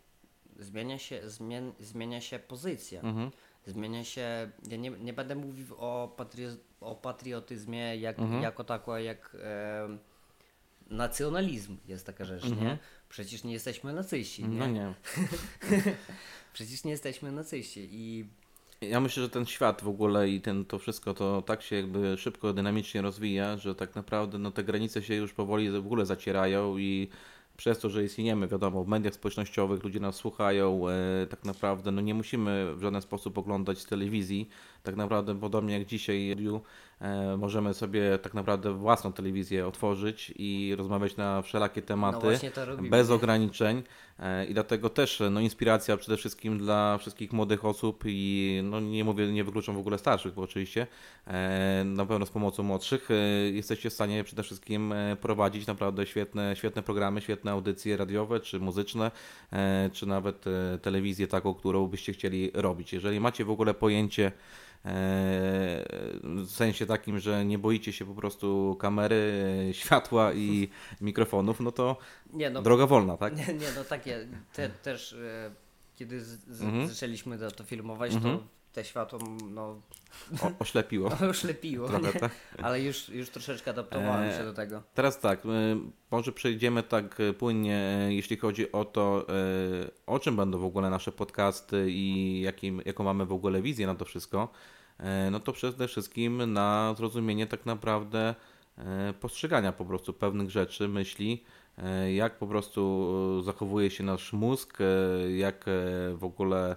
zmienia 0.59 0.99
się, 0.99 1.31
zmien, 1.31 1.73
zmienia 1.81 2.21
się 2.21 2.38
pozycja. 2.38 3.00
mhm, 3.00 3.31
Zmienia 3.67 4.05
się, 4.05 4.50
ja 4.69 4.76
nie, 4.76 4.91
nie 4.91 5.12
będę 5.12 5.35
mówił 5.35 5.67
o, 5.79 6.14
patrio, 6.17 6.49
o 6.81 6.95
patriotyzmie 6.97 7.97
jak, 7.97 8.19
Mhm. 8.19 8.43
jako 8.43 8.64
tako, 8.64 8.99
jak 8.99 9.37
e, 9.43 9.88
nacjonalizm 10.93 11.77
jest 11.89 12.07
taka 12.07 12.25
rzecz, 12.25 12.45
Mhm. 12.45 12.67
nie? 12.67 12.79
Przecież 13.09 13.45
nie 13.45 13.53
jesteśmy 13.53 13.93
nacyści, 13.93 14.43
nie? 14.45 14.59
no 14.59 14.67
nie. 14.67 14.95
Przecież 16.55 16.85
nie 16.85 16.91
jesteśmy 16.91 17.33
nacyści 17.33 17.89
i 17.93 18.25
Ja 18.81 19.01
myślę, 19.01 19.23
że 19.23 19.29
ten 19.31 19.47
świat 19.47 19.83
w 19.83 19.89
ogóle 19.89 20.29
i 20.29 20.41
ten, 20.41 20.65
to 20.65 20.79
wszystko 20.79 21.15
to 21.15 21.43
tak 21.43 21.63
się 21.63 21.77
jakby 21.77 22.17
szybko, 22.19 22.53
dynamicznie 22.53 23.03
rozwija, 23.03 23.57
że 23.57 23.75
tak 23.75 23.95
naprawdę 23.95 24.39
no, 24.39 24.51
te 24.51 24.65
granice 24.65 25.03
się 25.03 25.15
już 25.15 25.33
powoli 25.33 25.71
w 25.71 25.77
ogóle 25.77 26.07
zacierają 26.07 26.79
i 26.79 27.09
przez 27.57 27.79
to, 27.79 27.91
że 27.91 28.05
istniejemy, 28.05 28.49
wiadomo, 28.49 28.85
w 28.85 28.89
mediach 28.89 29.15
społecznościowych 29.15 29.85
ludzie 29.85 30.01
nas 30.01 30.17
słuchają, 30.17 30.89
e, 30.89 31.27
tak 31.27 31.45
naprawdę 31.45 31.91
no, 31.91 32.01
nie 32.01 32.15
musimy 32.15 32.75
w 32.77 32.83
żaden 32.83 33.03
sposób 33.03 33.39
oglądać 33.39 33.85
telewizji. 33.85 34.49
Tak 34.83 34.97
naprawdę 34.97 35.41
podobnie 35.41 35.79
jak 35.79 35.87
dzisiaj 35.87 36.37
możemy 37.39 37.75
sobie 37.75 38.19
tak 38.19 38.35
naprawdę 38.35 38.73
własną 38.73 39.13
telewizję 39.13 39.67
otworzyć 39.67 40.33
i 40.37 40.75
rozmawiać 40.77 41.17
na 41.17 41.43
wszelakie 41.43 41.83
tematy 41.83 42.39
no 42.43 42.51
to 42.55 42.65
robimy. 42.65 42.89
bez 42.89 43.11
ograniczeń 43.11 43.83
e, 44.19 44.47
i 44.47 44.55
dlatego 44.55 44.91
też 44.91 45.23
no, 45.31 45.41
inspiracja 45.41 45.97
przede 45.97 46.17
wszystkim 46.17 46.59
dla 46.59 46.99
wszystkich 46.99 47.33
młodych 47.33 47.65
osób 47.65 48.05
i 48.07 48.61
no, 48.65 48.81
nie 48.81 49.05
mówię, 49.05 49.33
nie 49.33 49.45
wykluczam 49.45 49.75
w 49.75 49.79
ogóle 49.79 49.99
starszych, 49.99 50.35
bo 50.35 50.43
oczywiście 50.43 50.87
e, 51.27 51.83
na 51.85 52.07
pewno 52.07 52.27
z 52.27 52.31
pomocą 52.31 52.63
młodszych 52.63 53.11
e, 53.11 53.15
jesteście 53.51 53.91
w 53.91 53.93
stanie 53.93 54.25
przede 54.25 54.43
wszystkim 54.43 54.93
e, 54.93 55.17
prowadzić 55.17 55.67
naprawdę 55.67 56.07
świetne, 56.07 56.57
świetne 56.57 56.83
programy, 56.83 57.21
świetne 57.21 57.51
audycje 57.51 57.97
radiowe 57.97 58.41
czy 58.41 58.61
muzyczne, 58.61 59.11
e, 59.53 59.91
czy 59.93 60.07
nawet 60.07 60.45
e, 60.47 60.79
telewizję 60.79 61.27
taką, 61.27 61.55
którą 61.55 61.87
byście 61.87 62.13
chcieli 62.13 62.51
robić. 62.55 62.93
Jeżeli 62.93 63.21
macie 63.21 63.45
w 63.45 63.51
ogóle 63.51 63.75
pojęcie 63.75 64.27
e, 64.27 64.33
w 64.85 66.51
sensie 66.51 66.87
takim, 66.87 67.19
że 67.19 67.45
nie 67.45 67.59
boicie 67.59 67.93
się 67.93 68.05
po 68.07 68.15
prostu 68.15 68.77
kamery, 68.81 69.45
e, 69.71 69.75
światła 69.75 70.33
i 70.33 70.69
mikrofonów, 71.01 71.61
no 71.61 71.73
to 71.73 71.97
Nie, 72.33 72.51
no, 72.51 72.62
droga 72.62 72.87
wolna, 72.87 73.17
tak? 73.17 73.37
nie, 73.37 73.47
nie, 73.55 73.67
no 73.77 73.85
takie 73.85 74.27
te, 74.53 74.69
też 74.69 75.12
e, 75.12 75.51
kiedy 75.97 76.21
z, 76.21 76.27
z, 76.49 76.62
Mhm. 76.62 76.89
zaczęliśmy 76.89 77.39
to, 77.39 77.51
to 77.51 77.65
filmować, 77.65 78.15
Mhm. 78.15 78.39
to 78.39 78.45
te 78.73 78.85
światło 78.85 79.19
no, 79.50 79.81
O, 80.43 80.50
oślepiło 80.59 81.11
no 81.21 81.26
już 81.26 81.45
lepiło, 81.45 81.88
trochę, 81.88 82.21
tak? 82.21 82.33
ale 82.62 82.81
już, 82.81 83.09
już 83.09 83.31
troszeczkę 83.31 83.71
adaptowałem 83.71 84.23
Eee, 84.23 84.38
się 84.38 84.45
do 84.45 84.52
tego. 84.52 84.83
Teraz 84.95 85.21
tak, 85.21 85.43
może 86.11 86.33
przejdziemy 86.33 86.83
tak 86.83 87.21
y, 87.21 87.33
płynnie, 87.33 88.07
y, 88.09 88.14
jeśli 88.14 88.37
chodzi 88.37 88.73
o 88.73 88.85
to, 88.85 89.26
y, 89.85 89.91
o 90.07 90.19
czym 90.19 90.37
będą 90.37 90.59
w 90.59 90.64
ogóle 90.64 90.91
nasze 90.91 91.12
podcasty 91.12 91.87
i 91.88 92.41
jakim, 92.41 92.83
jaką 92.85 93.05
mamy 93.05 93.26
w 93.26 93.33
ogóle 93.33 93.62
wizję 93.62 93.87
na 93.87 93.95
to 93.95 94.05
wszystko. 94.05 94.49
No 95.31 95.41
to 95.41 95.52
przede 95.52 95.88
wszystkim 95.88 96.52
na 96.52 96.95
zrozumienie 96.97 97.47
tak 97.47 97.67
naprawdę 97.67 98.35
postrzegania 99.21 99.73
po 99.73 99.85
prostu 99.85 100.12
pewnych 100.12 100.50
rzeczy, 100.50 100.88
myśli, 100.88 101.45
jak 102.14 102.38
po 102.38 102.47
prostu 102.47 103.43
zachowuje 103.45 103.91
się 103.91 104.05
nasz 104.05 104.33
mózg, 104.33 104.79
jak 105.37 105.64
w 106.14 106.25
ogóle 106.25 106.76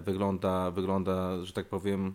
wygląda, 0.00 0.70
wygląda, 0.70 1.44
że 1.44 1.52
tak 1.52 1.68
powiem, 1.68 2.14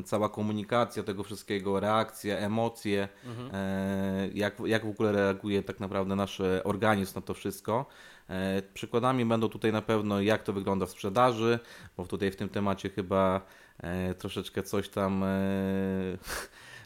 y, 0.00 0.02
cała 0.02 0.28
komunikacja 0.28 1.02
tego 1.02 1.22
wszystkiego, 1.22 1.80
reakcje, 1.80 2.38
emocje, 2.38 3.08
e, 3.52 4.28
jak, 4.34 4.60
jak 4.64 4.86
w 4.86 4.88
ogóle 4.88 5.12
reaguje 5.12 5.62
tak 5.62 5.80
naprawdę 5.80 6.16
nasz 6.16 6.40
e, 6.40 6.64
organizm 6.64 7.12
na 7.14 7.20
to 7.20 7.34
wszystko. 7.34 7.86
E, 8.30 8.62
Przykładami 8.74 9.24
będą 9.24 9.48
tutaj 9.48 9.72
na 9.72 9.82
pewno 9.82 10.20
jak 10.20 10.42
to 10.42 10.52
wygląda 10.52 10.86
w 10.86 10.90
sprzedaży, 10.90 11.58
bo 11.96 12.06
tutaj 12.06 12.30
w 12.30 12.36
tym 12.36 12.48
temacie 12.48 12.90
chyba 12.90 13.40
e, 13.78 14.14
troszeczkę 14.14 14.62
coś 14.62 14.88
tam 14.88 15.22
e, 15.24 15.26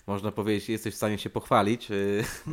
można 0.07 0.33
powiedzieć, 0.33 0.69
jesteś 0.69 0.95
w 0.95 0.97
stanie 0.97 1.19
się 1.19 1.31
pochwalić, 1.31 1.89
e, 1.91 1.95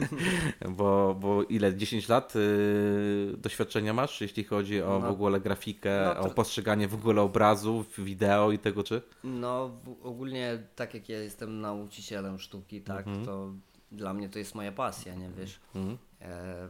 bo, 0.78 1.16
bo 1.20 1.44
ile, 1.44 1.76
10 1.76 2.08
lat 2.10 2.34
e, 2.36 3.38
doświadczenia 3.38 3.94
masz, 3.94 4.22
jeśli 4.22 4.44
chodzi 4.44 4.82
o 4.82 5.00
No. 5.00 5.08
w 5.08 5.12
ogóle 5.12 5.40
grafikę, 5.40 6.04
No 6.16 6.24
to- 6.24 6.30
o 6.30 6.34
postrzeganie 6.34 6.88
w 6.88 6.94
ogóle 6.94 7.22
obrazów, 7.22 8.00
wideo 8.04 8.52
i 8.52 8.60
tego 8.60 8.84
czy? 8.84 9.02
No 9.24 9.72
ogólnie 10.04 10.64
tak 10.76 10.94
jak 10.94 11.10
ja 11.10 11.20
jestem 11.20 11.62
nauczycielem 11.62 12.40
sztuki, 12.40 12.82
tak, 12.82 13.08
Mhm. 13.08 13.26
to 13.26 13.54
dla 13.92 14.14
mnie 14.14 14.30
to 14.30 14.40
jest 14.40 14.56
moja 14.56 14.72
pasja, 14.72 15.16
nie 15.16 15.30
wiesz. 15.30 15.60
Mhm. 15.76 15.98
E, 16.22 16.70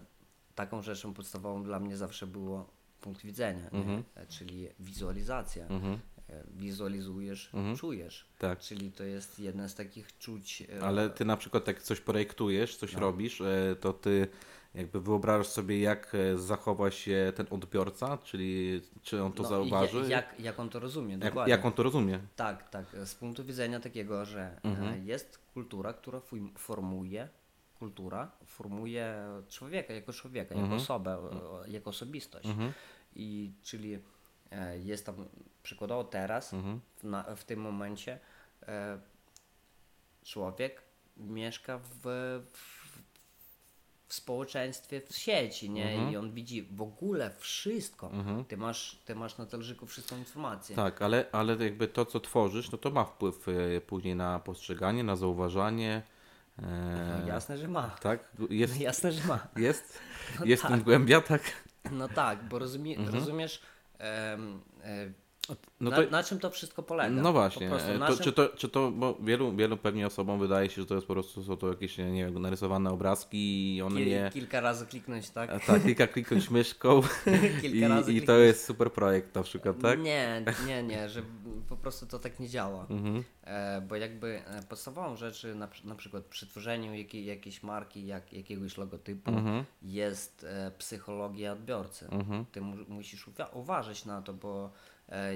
taką 0.56 0.82
rzeczą 0.82 1.14
podstawową 1.14 1.64
dla 1.64 1.80
mnie 1.80 1.98
zawsze 1.98 2.28
było 2.28 2.70
punkt 3.02 3.22
widzenia, 3.26 3.70
Mhm. 3.72 4.04
E, 4.16 4.26
czyli 4.28 4.68
wizualizacja. 4.80 5.66
Mhm. 5.68 6.00
E, 6.30 6.44
wizualizujesz, 6.56 7.50
Mhm. 7.54 7.78
czujesz. 7.78 8.26
Tak. 8.40 8.60
Czyli 8.60 8.92
to 8.92 9.04
jest 9.04 9.40
jedne 9.40 9.70
z 9.70 9.76
takich 9.76 10.18
czuć. 10.18 10.64
e, 10.80 10.84
Ale 10.84 11.10
ty 11.10 11.26
na 11.26 11.38
przykład 11.38 11.68
jak 11.68 11.82
coś 11.82 12.00
projektujesz, 12.02 12.76
coś 12.78 12.94
No. 12.94 13.00
robisz, 13.00 13.42
e, 13.42 13.76
to 13.80 13.94
ty 13.94 14.28
jakby 14.76 15.02
wyobrażasz 15.02 15.48
sobie, 15.48 15.80
jak 15.80 16.16
zachowa 16.36 16.92
się 16.92 17.34
ten 17.36 17.46
odbiorca, 17.50 18.18
czyli 18.18 18.82
czy 19.02 19.24
on 19.24 19.32
to 19.34 19.44
no, 19.44 19.50
zauważy, 19.50 20.06
Jak, 20.10 20.40
jak 20.40 20.60
on 20.60 20.70
to 20.70 20.80
rozumie, 20.80 21.12
jak, 21.12 21.20
dokładnie. 21.22 21.52
jak 21.52 21.66
on 21.66 21.74
to 21.74 21.84
rozumie. 21.84 22.20
Tak, 22.36 22.70
tak. 22.70 22.86
Z 23.06 23.16
punktu 23.16 23.44
widzenia 23.46 23.80
takiego, 23.80 24.26
że 24.26 24.60
Mhm. 24.64 25.08
jest 25.08 25.40
kultura, 25.54 25.94
która 25.94 26.22
formuje, 26.58 27.30
kultura 27.80 28.32
formuje 28.46 29.16
człowieka 29.50 29.94
jako 29.94 30.14
człowieka, 30.14 30.56
jako 30.56 30.62
Mhm. 30.64 30.82
osobę, 30.82 31.18
e, 31.66 31.70
jako 31.72 31.90
osobistość. 31.90 32.46
Mhm. 32.46 32.72
I 33.16 33.52
czyli 33.64 34.00
jest 34.84 35.06
tam 35.06 35.16
przykładowo 35.64 36.04
teraz, 36.04 36.54
Mhm. 36.54 36.80
w, 36.98 37.04
na, 37.04 37.24
w 37.36 37.44
tym 37.44 37.60
momencie, 37.62 38.20
e, 38.68 39.00
człowiek 40.24 40.82
mieszka 41.18 41.78
w, 41.78 42.00
w, 42.54 42.80
w 44.08 44.14
społeczeństwie, 44.14 45.02
w 45.02 45.18
sieci, 45.18 45.70
nie? 45.70 45.90
Mhm. 45.92 46.12
I 46.12 46.18
on 46.18 46.32
widzi 46.34 46.64
w 46.64 46.82
ogóle 46.82 47.32
wszystko. 47.38 48.10
Mhm. 48.12 48.46
Ty, 48.46 48.58
masz, 48.58 48.96
ty 49.06 49.16
masz 49.16 49.38
na 49.38 49.46
talerzyku 49.46 49.86
wszystką 49.86 50.18
informację. 50.18 50.76
Tak, 50.76 51.02
ale, 51.02 51.26
ale 51.32 51.56
jakby 51.64 51.88
to, 51.88 52.06
co 52.06 52.20
tworzysz, 52.20 52.72
no 52.72 52.78
to 52.78 52.92
ma 52.92 53.06
wpływ 53.06 53.48
e, 53.48 53.82
później 53.82 54.16
na 54.16 54.40
postrzeganie, 54.40 55.04
na 55.04 55.16
zauważanie. 55.16 56.02
e, 56.60 56.62
No, 57.22 57.28
jasne, 57.28 57.58
że 57.58 57.68
ma. 57.68 57.90
Tak? 57.90 58.32
Jest, 58.50 58.76
No, 58.76 58.82
jasne, 58.82 59.12
że 59.12 59.28
ma. 59.28 59.48
jest, 59.56 60.00
No 60.40 60.46
jest 60.46 60.64
tak. 60.64 60.84
głębia, 60.84 61.22
tak? 61.22 61.42
No 61.92 62.08
tak, 62.08 62.44
bo 62.44 62.60
rozumie, 62.60 62.98
Mhm. 62.98 63.16
rozumiesz, 63.16 63.62
em, 64.00 64.62
e, 64.84 65.14
No 65.80 65.90
na, 65.90 65.96
to, 65.96 66.10
na 66.10 66.24
czym 66.24 66.40
to 66.40 66.50
wszystko 66.50 66.84
polega? 66.84 67.22
no 67.22 67.34
właśnie, 67.34 67.70
Po 67.70 67.76
prostu 67.76 67.92
e, 67.92 68.00
to, 68.00 68.08
czym... 68.16 68.24
czy, 68.24 68.32
to, 68.34 68.50
czy 68.50 68.70
to, 68.70 68.92
bo 68.92 69.18
wielu, 69.22 69.56
wielu 69.56 69.78
pewnie 69.78 70.08
osobom 70.08 70.40
wydaje 70.40 70.70
się, 70.70 70.82
że 70.82 70.86
to 70.88 70.96
jest 70.96 71.08
po 71.08 71.14
prostu, 71.14 71.44
są 71.44 71.58
to 71.58 71.68
jakieś, 71.70 71.98
nie 71.98 72.26
wiem, 72.26 72.42
narysowane 72.42 72.90
obrazki 72.90 73.76
i 73.76 73.82
one 73.82 73.96
Kil, 73.96 74.08
nie... 74.08 74.30
Kilka 74.34 74.60
razy 74.62 74.86
kliknąć, 74.86 75.30
tak? 75.30 75.50
A 75.50 75.60
Tak, 75.60 75.84
kilka 75.84 76.08
kliknąć 76.08 76.50
myszką 76.60 77.02
Kilka 77.62 77.88
razy 77.88 78.14
i, 78.14 78.18
i 78.18 78.22
to 78.22 78.38
jest 78.38 78.66
super 78.66 78.92
projekt 78.92 79.36
na 79.36 79.44
przykład, 79.44 79.76
tak? 79.82 80.00
Nie, 80.00 80.44
nie, 80.68 80.84
nie, 80.84 81.10
że 81.10 81.22
po 81.70 81.78
prostu 81.78 82.06
to 82.06 82.20
tak 82.20 82.40
nie 82.40 82.50
działa. 82.50 82.86
Mhm. 82.90 83.24
E, 83.44 83.82
bo 83.82 83.96
jakby 83.96 84.42
e, 84.46 84.64
podstawową 84.70 85.16
rzeczy, 85.16 85.56
na, 85.56 85.68
na 85.84 85.96
przykład 85.96 86.24
przy 86.24 86.48
tworzeniu 86.48 86.94
jakiej, 86.94 87.26
jakiejś 87.26 87.64
marki, 87.64 88.06
jak, 88.08 88.34
jakiegoś 88.34 88.78
logotypu, 88.78 89.32
Mhm. 89.32 89.64
jest 89.82 90.44
e, 90.50 90.72
psychologia 90.78 91.52
odbiorcy. 91.54 92.08
Mhm. 92.12 92.46
Ty 92.52 92.62
mu, 92.62 92.76
musisz 92.88 93.28
uwa- 93.28 93.50
uważać 93.54 94.06
na 94.06 94.22
to, 94.22 94.34
bo 94.34 94.66
e, 94.66 94.70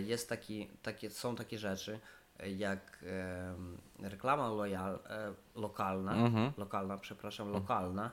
jest 0.05 0.29
taki, 0.29 0.67
takie, 0.81 1.09
są 1.09 1.35
takie 1.35 1.57
rzeczy 1.57 1.99
e, 2.39 2.49
jak 2.51 3.03
e, 3.07 3.55
reklama 4.09 4.49
loyal, 4.49 4.99
e, 5.09 5.33
lokalna, 5.55 6.15
Mhm. 6.15 6.51
lokalna, 6.57 6.97
przepraszam, 6.97 7.49
lokalna 7.51 8.11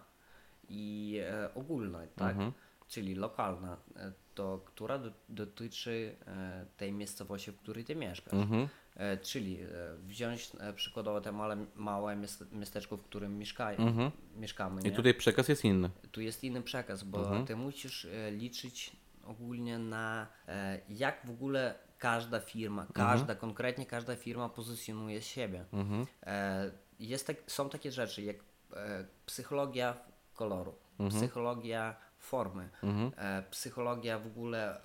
i 0.68 1.16
e, 1.22 1.54
ogólna, 1.54 1.98
tak? 2.16 2.30
Mhm. 2.32 2.52
Czyli 2.88 3.14
lokalna, 3.14 3.76
e, 3.96 4.12
to 4.34 4.60
która 4.64 4.98
do, 4.98 5.10
dotyczy 5.28 6.16
e, 6.26 6.66
tej 6.76 6.92
miejscowości, 6.92 7.52
w 7.52 7.56
której 7.56 7.84
ty 7.84 7.96
mieszkasz. 7.96 8.32
Mhm. 8.34 8.68
E, 8.96 9.16
czyli 9.16 9.60
e, 9.62 9.66
wziąć 10.06 10.50
e, 10.60 10.72
przykładowo 10.72 11.20
te 11.20 11.32
małe, 11.32 11.66
małe 11.76 12.16
miast- 12.16 12.52
miasteczko, 12.52 12.96
w 12.96 13.02
którym 13.02 13.38
mieszkają, 13.38 13.78
Mhm. 13.78 14.10
mieszkamy. 14.36 14.80
I 14.80 14.84
Nie? 14.84 14.92
tutaj 14.92 15.14
przekaz 15.14 15.48
jest 15.48 15.64
inny. 15.64 15.90
tu 16.12 16.20
jest 16.20 16.44
inny 16.44 16.62
przekaz, 16.62 17.04
bo 17.04 17.18
Mhm. 17.18 17.46
ty 17.46 17.56
musisz 17.56 18.04
e, 18.04 18.30
liczyć 18.30 18.96
ogólnie 19.26 19.78
na 19.78 20.26
e, 20.48 20.80
jak 20.88 21.26
w 21.26 21.30
ogóle 21.30 21.74
każda 21.98 22.40
firma, 22.40 22.86
każda, 22.94 23.34
konkretnie 23.34 23.86
każda 23.86 24.16
firma 24.16 24.48
pozycjonuje 24.48 25.22
siebie. 25.22 25.64
Mhm. 25.72 26.06
E, 26.22 26.70
jest 26.98 27.26
tak, 27.26 27.36
są 27.46 27.68
takie 27.70 27.92
rzeczy 27.92 28.22
jak 28.22 28.36
e, 28.36 29.04
psychologia 29.26 29.96
koloru, 30.34 30.74
psychologia 31.10 31.96
formy, 32.18 32.68
Mhm. 32.82 33.12
psychologia 33.50 34.18
w 34.18 34.26
ogóle 34.26 34.80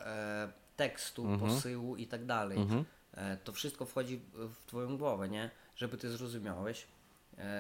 tekstu, 0.75 1.25
Mhm. 1.25 1.39
posyłu 1.51 1.95
i 1.95 2.07
tak 2.07 2.25
dalej. 2.25 2.57
Mhm. 2.57 2.85
To 3.43 3.51
wszystko 3.51 3.85
wchodzi 3.85 4.17
w- 4.33 4.65
twoją 4.65 4.97
głowę, 4.97 5.29
nie? 5.29 5.49
Żeby 5.75 5.97
ty 5.97 6.09
zrozumiałeś. 6.09 6.87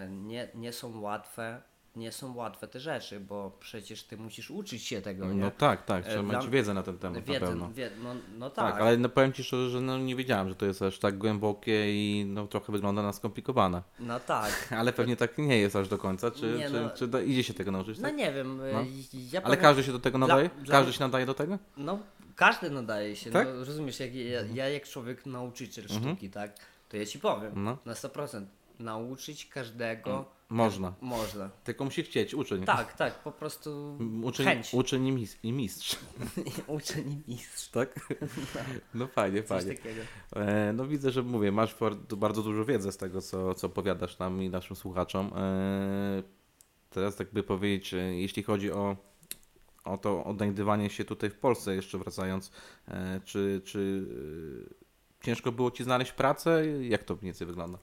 Nie, 0.09 0.47
nie 0.55 0.73
są 0.73 1.01
łatwe, 1.01 1.61
nie 1.95 2.11
są 2.11 2.35
łatwe 2.35 2.67
te 2.67 2.79
rzeczy, 2.79 3.19
bo 3.19 3.51
przecież 3.59 4.03
ty 4.03 4.17
musisz 4.17 4.51
uczyć 4.51 4.83
się 4.83 5.01
tego, 5.01 5.25
nie? 5.25 5.33
No 5.41 5.51
tak, 5.51 5.85
tak, 5.85 6.03
trzeba 6.05 6.19
E, 6.19 6.23
mieć 6.23 6.31
dla- 6.41 6.49
wiedzę 6.49 6.73
na 6.73 6.83
ten 6.83 6.97
temat 6.97 7.27
na 7.27 7.33
Wiedzę, 7.33 7.45
pewno. 7.47 7.69
wie, 7.73 7.89
no, 8.03 8.15
no 8.37 8.49
tak. 8.49 8.71
Tak, 8.73 8.81
ale 8.81 8.97
no 8.97 9.09
powiem 9.09 9.33
Ci 9.33 9.43
szczerze, 9.43 9.69
że 9.69 9.81
no 9.81 9.97
nie 9.97 10.15
wiedziałem, 10.15 10.49
że 10.49 10.55
to 10.55 10.65
jest 10.65 10.81
aż 10.81 10.99
tak 10.99 11.17
głębokie 11.17 11.93
i 11.93 12.25
no 12.27 12.47
trochę 12.47 12.71
wygląda 12.73 13.01
na 13.03 13.13
skomplikowane. 13.13 13.81
No 13.99 14.19
tak. 14.19 14.67
Ale 14.79 14.93
pewnie 14.93 15.15
tak 15.15 15.37
nie 15.37 15.57
jest 15.57 15.75
aż 15.75 15.87
do 15.89 15.97
końca, 15.97 16.31
czy, 16.31 16.55
Nie, 16.57 16.67
czy, 16.67 16.73
no- 16.81 16.89
czy 16.89 17.07
da, 17.07 17.21
idzie 17.21 17.43
się 17.43 17.53
tego 17.53 17.71
nauczyć? 17.71 17.97
No 17.99 18.07
Tak? 18.07 18.17
nie 18.17 18.33
wiem, 18.33 18.61
e, 18.61 18.73
No. 18.73 18.79
ja 19.31 19.39
Ale 19.41 19.43
powiem, 19.43 19.61
każdy 19.61 19.83
się 19.83 19.91
do 19.91 19.99
tego 19.99 20.17
nadaje? 20.17 20.49
dla- 20.63 20.71
Każdy 20.71 20.93
się 20.93 20.99
nadaje 20.99 21.25
do 21.25 21.33
tego? 21.33 21.57
No, 21.77 21.99
każdy 22.35 22.69
nadaje 22.69 23.15
się, 23.15 23.31
Tak? 23.31 23.47
no, 23.47 23.65
rozumiesz, 23.65 23.99
jak 23.99 24.15
ja, 24.15 24.41
ja 24.53 24.69
jak 24.69 24.83
człowiek 24.87 25.25
nauczyciel 25.25 25.87
sztuki, 25.87 26.29
tak, 26.29 26.51
to 26.89 26.97
ja 26.97 27.05
ci 27.05 27.19
powiem, 27.19 27.45
Mhm. 27.47 27.65
No. 27.65 27.77
na 27.85 27.93
100%, 27.93 28.45
nauczyć 28.79 29.45
każdego 29.45 30.25
Można. 30.49 30.93
można. 31.01 31.49
Tylko 31.63 31.83
musi 31.85 32.03
chcieć, 32.03 32.33
uczeń. 32.33 32.63
Tak, 32.65 32.93
tak, 32.93 33.19
po 33.23 33.31
prostu 33.31 33.97
Uczeń, 34.23 34.45
chęć. 34.45 34.73
uczeń 34.73 35.07
i, 35.07 35.11
mis- 35.11 35.37
i 35.43 35.51
mistrz. 35.51 35.95
Uczeń 36.67 37.23
i 37.27 37.31
mistrz, 37.31 37.69
Tak? 37.69 37.99
No 38.93 39.07
fajnie, 39.07 39.43
coś 39.43 39.63
fajnie. 39.63 39.75
takiego. 39.77 40.01
E, 40.35 40.73
no 40.73 40.85
widzę, 40.87 41.11
że 41.11 41.23
mówię, 41.23 41.51
masz 41.51 41.75
bar- 41.75 41.95
bardzo 42.17 42.41
dużo 42.41 42.65
wiedzy 42.65 42.91
z 42.91 42.97
tego, 42.97 43.21
co, 43.21 43.53
co 43.53 43.67
opowiadasz 43.67 44.19
nam 44.19 44.41
i 44.43 44.49
naszym 44.49 44.75
słuchaczom. 44.75 45.31
E, 45.35 46.23
teraz 46.89 47.15
tak 47.15 47.31
by 47.33 47.43
powiedzieć, 47.43 47.93
e, 47.93 47.97
jeśli 47.97 48.43
chodzi 48.43 48.71
o, 48.71 48.95
o 49.83 49.97
to 49.97 50.23
odnajdywanie 50.23 50.89
się 50.89 51.05
tutaj 51.05 51.29
w 51.29 51.35
Polsce, 51.39 51.75
jeszcze 51.75 51.97
wracając, 51.97 52.51
e, 52.87 53.21
czy, 53.25 53.61
czy 53.65 54.05
e, 55.21 55.25
ciężko 55.25 55.51
było 55.51 55.71
Ci 55.71 55.83
znaleźć 55.83 56.11
pracę? 56.11 56.63
Jak 56.81 57.03
to 57.03 57.13
mniej 57.13 57.23
więcej 57.23 57.47
wygląda? 57.47 57.77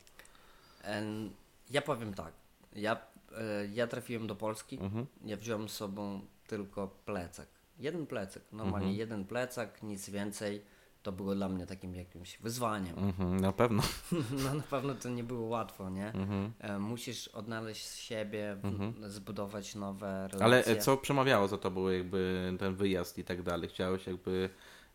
Em, 0.82 1.30
Ja 1.70 1.82
powiem 1.82 2.14
tak, 2.14 2.32
ja, 2.76 2.96
e, 3.38 3.66
ja 3.74 3.86
trafiłem 3.86 4.26
do 4.26 4.34
Polski, 4.34 4.78
Mhm. 4.80 5.06
ja 5.24 5.36
wziąłem 5.36 5.68
z 5.68 5.72
sobą 5.72 6.20
tylko 6.46 6.88
plecak, 7.04 7.48
jeden 7.78 8.06
plecak, 8.06 8.42
normalnie 8.52 8.86
Mhm. 8.88 8.98
jeden 8.98 9.24
plecak, 9.24 9.82
nic 9.82 10.10
więcej, 10.10 10.62
to 11.02 11.12
było 11.12 11.34
dla 11.34 11.48
mnie 11.48 11.66
takim 11.66 11.94
jakimś 11.94 12.38
wyzwaniem. 12.38 12.98
Mhm, 12.98 13.40
na 13.40 13.52
pewno. 13.52 13.82
No 14.44 14.54
na 14.54 14.62
pewno 14.62 14.94
to 14.94 15.08
nie 15.08 15.24
było 15.24 15.46
łatwo, 15.48 15.90
nie? 15.90 16.06
Mhm. 16.12 16.52
E, 16.58 16.78
Musisz 16.78 17.28
odnaleźć 17.28 17.86
siebie, 17.86 18.56
w- 18.62 19.10
zbudować 19.10 19.74
nowe 19.74 20.28
relacje. 20.28 20.44
Ale 20.44 20.64
e, 20.64 20.76
co 20.76 20.96
przemawiało 20.96 21.48
za 21.48 21.58
tobą 21.58 21.88
jakby 21.88 22.52
ten 22.58 22.74
wyjazd 22.74 23.18
i 23.18 23.24
tak 23.24 23.42
dalej? 23.42 23.68
Chciałeś 23.68 24.06
jakby, 24.06 24.50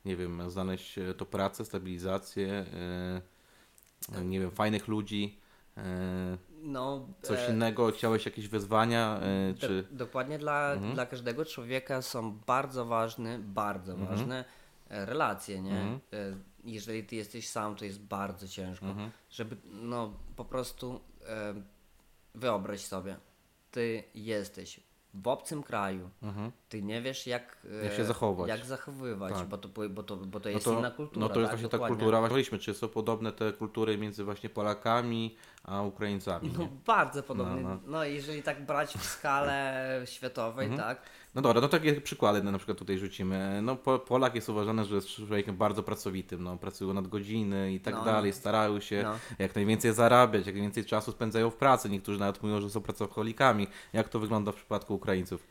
nie 0.05 0.15
wiem, 0.15 0.49
znaleźć 0.51 0.97
e, 0.97 1.13
to 1.13 1.25
pracę, 1.25 1.65
stabilizację, 1.65 2.65
e, 4.13 4.23
nie 4.25 4.39
wiem, 4.39 4.51
fajnych 4.51 4.87
ludzi, 4.87 5.37
e, 5.77 6.37
No, 6.61 7.07
coś 7.21 7.39
e, 7.39 7.51
innego? 7.51 7.91
Chciałeś 7.91 8.25
jakieś 8.25 8.47
wyzwania, 8.47 9.19
e, 9.21 9.53
do, 9.53 9.59
czy... 9.59 9.87
Dokładnie 9.91 10.39
dla, 10.39 10.71
Mhm. 10.73 10.93
dla 10.93 11.05
każdego 11.05 11.45
człowieka 11.45 12.01
są 12.01 12.31
bardzo 12.47 12.85
ważne, 12.85 13.39
bardzo 13.39 13.91
Mhm. 13.93 14.09
ważne 14.17 14.45
e, 14.89 15.05
relacje, 15.05 15.61
nie? 15.61 15.79
Mhm. 15.81 16.43
Jeżeli 16.63 17.03
ty 17.03 17.15
jesteś 17.15 17.49
sam, 17.49 17.75
to 17.75 17.85
jest 17.85 17.99
bardzo 18.01 18.47
ciężko. 18.47 18.85
Mhm. 18.85 19.11
Żeby, 19.29 19.57
no, 19.71 20.13
po 20.35 20.45
prostu 20.45 21.01
e, 21.29 21.53
wyobraź 22.35 22.79
sobie, 22.81 23.15
ty 23.71 24.03
jesteś 24.15 24.79
w 25.13 25.27
obcym 25.27 25.63
kraju, 25.63 26.09
Mhm. 26.23 26.51
ty 26.69 26.81
nie 26.83 27.01
wiesz 27.01 27.27
jak, 27.27 27.67
Jak 27.83 27.93
się 27.93 28.05
zachować. 28.05 28.49
jak 28.49 28.65
zachowywać, 28.65 29.33
Tak. 29.33 29.47
bo, 29.47 29.57
to, 29.57 29.69
bo, 29.89 30.03
to, 30.03 30.15
bo 30.17 30.39
to 30.39 30.49
No 30.49 30.53
jest 30.53 30.65
to, 30.65 30.79
inna 30.79 30.91
kultura. 30.91 31.19
no 31.27 31.29
to 31.33 31.39
jest 31.39 31.51
tak? 31.51 31.59
właśnie 31.59 31.69
ta 31.69 31.77
Dokładnie. 31.77 31.97
kultura, 31.97 32.19
właśnie 32.27 32.59
czy 32.59 32.73
są 32.73 32.87
podobne 32.87 33.31
te 33.31 33.53
kultury 33.53 33.97
między 33.97 34.23
właśnie 34.23 34.49
Polakami 34.49 35.35
a 35.67 35.81
Ukraińcami, 35.81 36.51
No 36.53 36.59
nie? 36.59 36.69
bardzo 36.85 37.23
podobnie. 37.23 37.61
No, 37.61 37.69
No, 37.69 37.79
no. 37.87 38.03
jeżeli 38.03 38.43
tak 38.43 38.65
brać 38.65 38.93
w 38.93 39.03
skalę 39.05 39.83
światowej, 40.05 40.67
Mhm. 40.67 40.87
tak? 40.89 41.01
No 41.35 41.41
dobra, 41.41 41.61
no 41.61 41.67
takie 41.67 42.01
przykłady 42.01 42.43
na 42.43 42.57
przykład 42.57 42.77
tutaj 42.77 42.97
rzucimy. 42.97 43.59
No 43.61 43.75
po- 43.75 43.99
Polak 43.99 44.35
jest 44.35 44.49
uważany, 44.49 44.85
że 44.85 44.95
jest 44.95 45.07
człowiekiem 45.07 45.57
bardzo 45.57 45.83
pracowitym, 45.83 46.43
no 46.43 46.57
pracują 46.57 46.93
nad 46.93 47.07
godziny 47.07 47.73
i 47.73 47.79
tak 47.79 47.93
No, 47.93 47.99
no. 47.99 48.05
dalej, 48.05 48.33
starają 48.33 48.79
się 48.79 49.01
No. 49.03 49.13
jak 49.39 49.55
najwięcej 49.55 49.93
zarabiać, 49.93 50.45
jak 50.45 50.55
najwięcej 50.55 50.85
czasu 50.85 51.11
spędzają 51.11 51.49
w 51.49 51.55
pracy. 51.55 51.89
Niektórzy 51.89 52.19
nawet 52.19 52.43
mówią, 52.43 52.61
że 52.61 52.69
są 52.69 52.81
pracocholikami. 52.81 53.67
Jak 53.93 54.09
to 54.09 54.19
wygląda 54.19 54.51
w 54.51 54.55
przypadku 54.55 54.95
Ukraińców? 54.95 55.47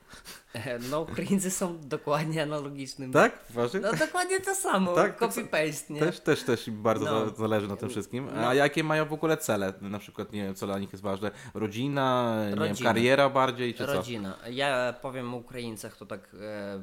E, 0.55 0.79
No, 0.79 1.01
Ukraińcy 1.01 1.51
są 1.51 1.79
dokładnie 1.81 2.43
analogicznym. 2.43 3.13
Tak? 3.13 3.45
Uważasz? 3.51 3.83
No 3.83 3.93
dokładnie 4.07 4.41
to 4.41 4.55
samo, 4.55 4.93
Tak? 4.95 5.21
copy-paste, 5.21 5.91
nie? 5.91 6.01
Też, 6.01 6.21
też, 6.21 6.43
też 6.43 6.71
bardzo 6.71 7.05
No. 7.05 7.27
za- 7.31 7.35
zależy 7.37 7.69
na 7.69 7.77
tym 7.77 7.89
wszystkim. 7.89 8.29
A 8.29 8.41
No. 8.41 8.55
jakie 8.55 8.85
mają 8.85 9.05
w 9.07 9.13
ogóle 9.13 9.37
cele? 9.37 9.73
Na 9.81 9.99
przykład, 10.07 10.33
nie 10.33 10.43
wiem, 10.45 10.55
co 10.55 10.67
dla 10.67 10.79
nich 10.79 10.93
jest 10.93 11.03
ważne? 11.05 11.31
Rodzina, 11.55 12.37
nie 12.45 12.51
wiem, 12.51 12.59
Rodzina. 12.59 12.91
kariera 12.91 13.31
bardziej, 13.31 13.75
czy 13.75 13.87
co? 13.87 13.95
Rodzina. 13.95 14.37
Ja 14.51 14.95
powiem 15.03 15.35
o 15.35 15.37
Ukraińcach, 15.37 15.97
to 15.97 16.07
tak 16.07 16.37
e, 16.41 16.83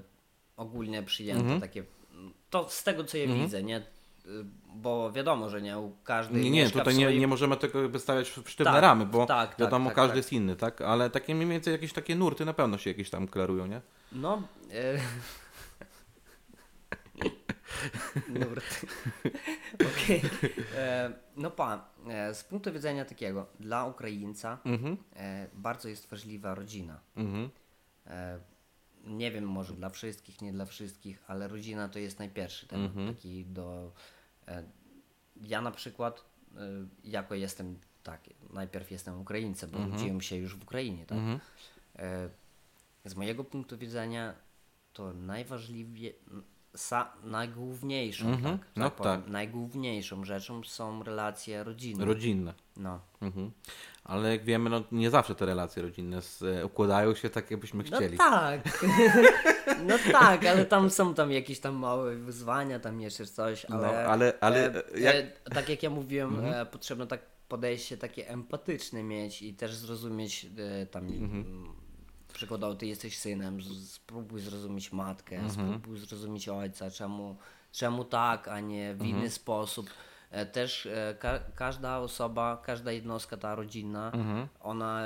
ogólnie 0.57 1.03
przyjęte 1.03 1.43
Mhm. 1.43 1.61
takie, 1.61 1.83
to 2.49 2.69
z 2.69 2.83
tego 2.83 3.03
co 3.03 3.17
ja 3.17 3.27
widzę, 3.27 3.63
nie? 3.63 3.77
Y, 3.77 3.83
Bo 4.75 5.11
wiadomo, 5.11 5.49
że 5.49 5.61
nie 5.61 5.79
u 5.79 5.91
każdy 6.03 6.39
Nie, 6.39 6.51
nie, 6.51 6.69
tutaj 6.69 6.95
nie, 6.95 7.17
nie 7.19 7.27
możemy 7.27 7.57
tego 7.57 7.81
jakby 7.81 7.99
stawiać 7.99 8.29
w 8.29 8.49
sztywne 8.49 8.71
Tak, 8.73 8.81
ramy, 8.81 9.05
bo 9.05 9.25
tak, 9.25 9.49
tak, 9.49 9.59
wiadomo, 9.59 9.89
tak, 9.89 9.95
każdy 9.95 10.09
tak. 10.09 10.17
jest 10.17 10.33
inny, 10.33 10.55
tak? 10.55 10.81
Ale 10.81 11.09
takie 11.09 11.35
mniej 11.35 11.47
więcej 11.49 11.71
jakieś 11.71 11.93
takie 11.93 12.15
nurty 12.15 12.45
na 12.45 12.53
pewno 12.53 12.77
się 12.77 12.89
jakieś 12.89 13.09
tam 13.09 13.27
klarują, 13.27 13.65
nie? 13.65 13.81
No, 14.11 14.41
e... 14.73 14.99
Nurt. 18.27 18.85
Okej. 19.93 20.21
E, 20.75 21.13
No 21.35 21.51
pa, 21.51 21.89
e, 22.09 22.33
z 22.33 22.43
punktu 22.43 22.73
widzenia 22.73 23.05
takiego, 23.05 23.45
dla 23.59 23.85
Ukraińca 23.85 24.57
Mhm, 24.65 24.97
e, 25.15 25.47
bardzo 25.53 25.89
jest 25.89 26.09
ważliwa 26.09 26.55
rodzina. 26.55 26.99
mhm, 27.15 27.49
E, 28.07 28.39
nie 29.03 29.31
wiem, 29.31 29.43
może 29.47 29.73
dla 29.73 29.89
wszystkich, 29.89 30.41
nie 30.41 30.51
dla 30.53 30.65
wszystkich, 30.65 31.23
ale 31.27 31.47
rodzina 31.47 31.89
to 31.89 31.99
jest 31.99 32.19
najpierwszy 32.19 32.67
temat 32.67 32.91
Mhm. 32.91 33.15
taki 33.15 33.45
do... 33.45 33.91
Ja 35.41 35.61
na 35.61 35.71
przykład, 35.71 36.25
jako 37.03 37.35
jestem 37.35 37.79
taki, 38.03 38.31
najpierw 38.49 38.91
jestem 38.91 39.21
Ukraińcem, 39.21 39.69
bo 39.69 39.79
urodziłem 39.79 40.21
się 40.21 40.35
już 40.35 40.55
w 40.55 40.63
Ukrainie, 40.63 41.05
tak? 41.05 41.17
mhm, 41.17 41.39
z 43.05 43.15
mojego 43.15 43.43
punktu 43.43 43.77
widzenia 43.77 44.33
to 44.93 45.13
najważliwie, 45.13 46.13
sa, 46.75 47.13
najgłówniejszą, 47.23 48.27
Mhm, 48.27 48.57
tak, 48.57 48.67
no 48.75 48.91
powiem, 48.91 49.21
tak. 49.21 49.31
najgłówniejszą 49.31 50.25
rzeczą 50.25 50.63
są 50.63 51.03
relacje 51.03 51.63
rodzinne. 51.63 52.05
Rodzinne. 52.05 52.53
no. 52.77 52.99
Mhm. 53.21 53.51
Ale 54.03 54.31
jak 54.31 54.43
wiemy, 54.45 54.69
no, 54.69 54.83
nie 54.91 55.09
zawsze 55.09 55.35
te 55.35 55.45
relacje 55.45 55.81
rodzinne 55.81 56.17
s- 56.17 56.41
e, 56.41 56.65
układają 56.65 57.15
się 57.15 57.29
tak, 57.29 57.51
jakbyśmy 57.51 57.83
No 57.83 57.97
chcieli. 57.97 58.17
tak. 58.17 58.61
no 59.87 59.95
tak, 60.11 60.45
ale 60.45 60.65
tam 60.65 60.89
są 60.89 61.13
tam 61.13 61.31
jakieś 61.31 61.59
tam 61.59 61.75
małe 61.75 62.15
wyzwania, 62.15 62.79
tam 62.79 63.01
jeszcze 63.01 63.25
coś, 63.25 63.65
ale, 63.65 63.87
No, 63.87 63.93
ale- 63.93 64.33
ale, 64.41 64.59
e, 64.67 64.99
jak- 64.99 65.15
Mhm. 65.15 65.33
e, 65.45 65.49
tak 65.55 65.69
jak 65.69 65.83
ja 65.83 65.89
mówiłem, 65.89 66.45
e, 66.45 66.65
potrzebno 66.65 67.05
tak 67.05 67.21
podejście 67.47 67.97
takie 67.97 68.29
empatyczne 68.29 69.03
mieć 69.03 69.41
i 69.41 69.53
też 69.53 69.75
zrozumieć 69.75 70.47
e, 70.81 70.85
tam 70.85 71.03
Mhm. 71.07 71.65
Przykładowo 72.43 72.75
ty 72.75 72.87
jesteś 72.87 73.17
synem, 73.17 73.59
spróbuj 73.85 74.41
zrozumieć 74.41 74.91
matkę, 74.91 75.35
Mhm. 75.35 75.51
spróbuj 75.53 75.97
zrozumieć 75.99 76.49
ojca, 76.49 76.91
czemu, 76.91 77.37
czemu 77.71 78.05
tak, 78.05 78.47
a 78.47 78.59
nie 78.59 78.93
w 78.95 79.01
Mhm. 79.01 79.09
inny 79.09 79.29
sposób. 79.29 79.89
E, 80.31 80.45
Też 80.45 80.85
e, 80.85 81.15
ka 81.19 81.39
każda 81.55 81.97
osoba, 81.99 82.61
każda 82.65 82.91
jednostka 82.91 83.37
ta 83.37 83.55
rodzinna, 83.55 84.11
Mhm. 84.13 84.47
ona 84.59 85.01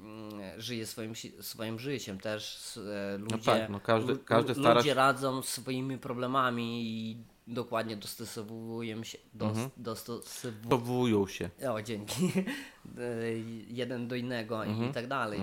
mm, 0.00 0.60
żyje 0.60 0.86
swoim, 0.86 1.12
swoim 1.40 1.78
życiem 1.78 2.20
też 2.20 2.76
e, 2.76 3.18
ludzie, 3.18 3.38
tak, 3.52 3.70
no 3.70 3.80
każdy- 3.80 4.16
każdy 4.18 4.54
stara 4.54 4.74
ludzie 4.74 4.94
radzą 4.94 5.42
swoimi 5.42 5.98
problemami 5.98 6.82
i 6.82 7.16
dokładnie 7.46 7.96
dostosowują 7.96 9.04
się 9.04 9.18
dos, 9.34 9.48
Mhm. 9.50 9.70
dostosowują 9.76 11.26
się. 11.26 11.50
o, 11.70 11.82
dzięki. 11.82 12.32
Jeden 13.68 14.08
do 14.08 14.14
innego 14.16 14.64
i 14.64 14.92
tak 14.94 15.06
dalej. 15.06 15.40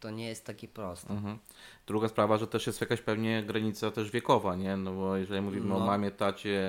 To 0.00 0.10
nie 0.10 0.28
jest 0.28 0.44
takie 0.46 0.68
proste. 0.68 1.10
Mhm. 1.14 1.38
Druga 1.86 2.08
sprawa, 2.08 2.38
że 2.38 2.46
też 2.46 2.66
jest 2.66 2.80
jakaś 2.80 3.00
pewnie 3.00 3.42
granica 3.42 3.90
też 3.90 4.10
wiekowa, 4.10 4.56
nie? 4.56 4.76
No 4.76 4.92
bo 4.92 5.16
jeżeli 5.16 5.40
mówimy 5.42 5.74
o 5.74 5.78
No. 5.78 5.86
mamie, 5.86 6.10
tacie, 6.10 6.60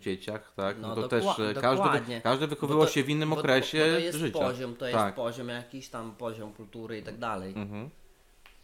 dzieciach, 0.00 0.52
tak? 0.56 0.78
No, 0.80 0.88
No, 0.88 0.94
to 0.94 1.08
też 1.08 1.24
e, 1.24 1.54
każdy, 1.60 2.00
wy- 2.14 2.20
każdy 2.20 2.46
wychowywał 2.46 2.84
to- 2.84 2.90
się 2.90 3.04
w 3.04 3.10
innym 3.10 3.30
bo- 3.30 3.36
okresie 3.38 3.78
bo 3.78 3.84
to 3.84 3.98
jest 3.98 4.18
życia. 4.18 4.38
poziom, 4.38 4.76
to 4.76 4.86
jest 4.86 4.98
tak. 4.98 5.14
poziom 5.14 5.48
jakiś 5.48 5.88
tam 5.88 6.14
poziom 6.14 6.52
kultury 6.52 6.98
i 6.98 7.02
tak 7.02 7.18
dalej. 7.18 7.54
Mhm. 7.56 7.90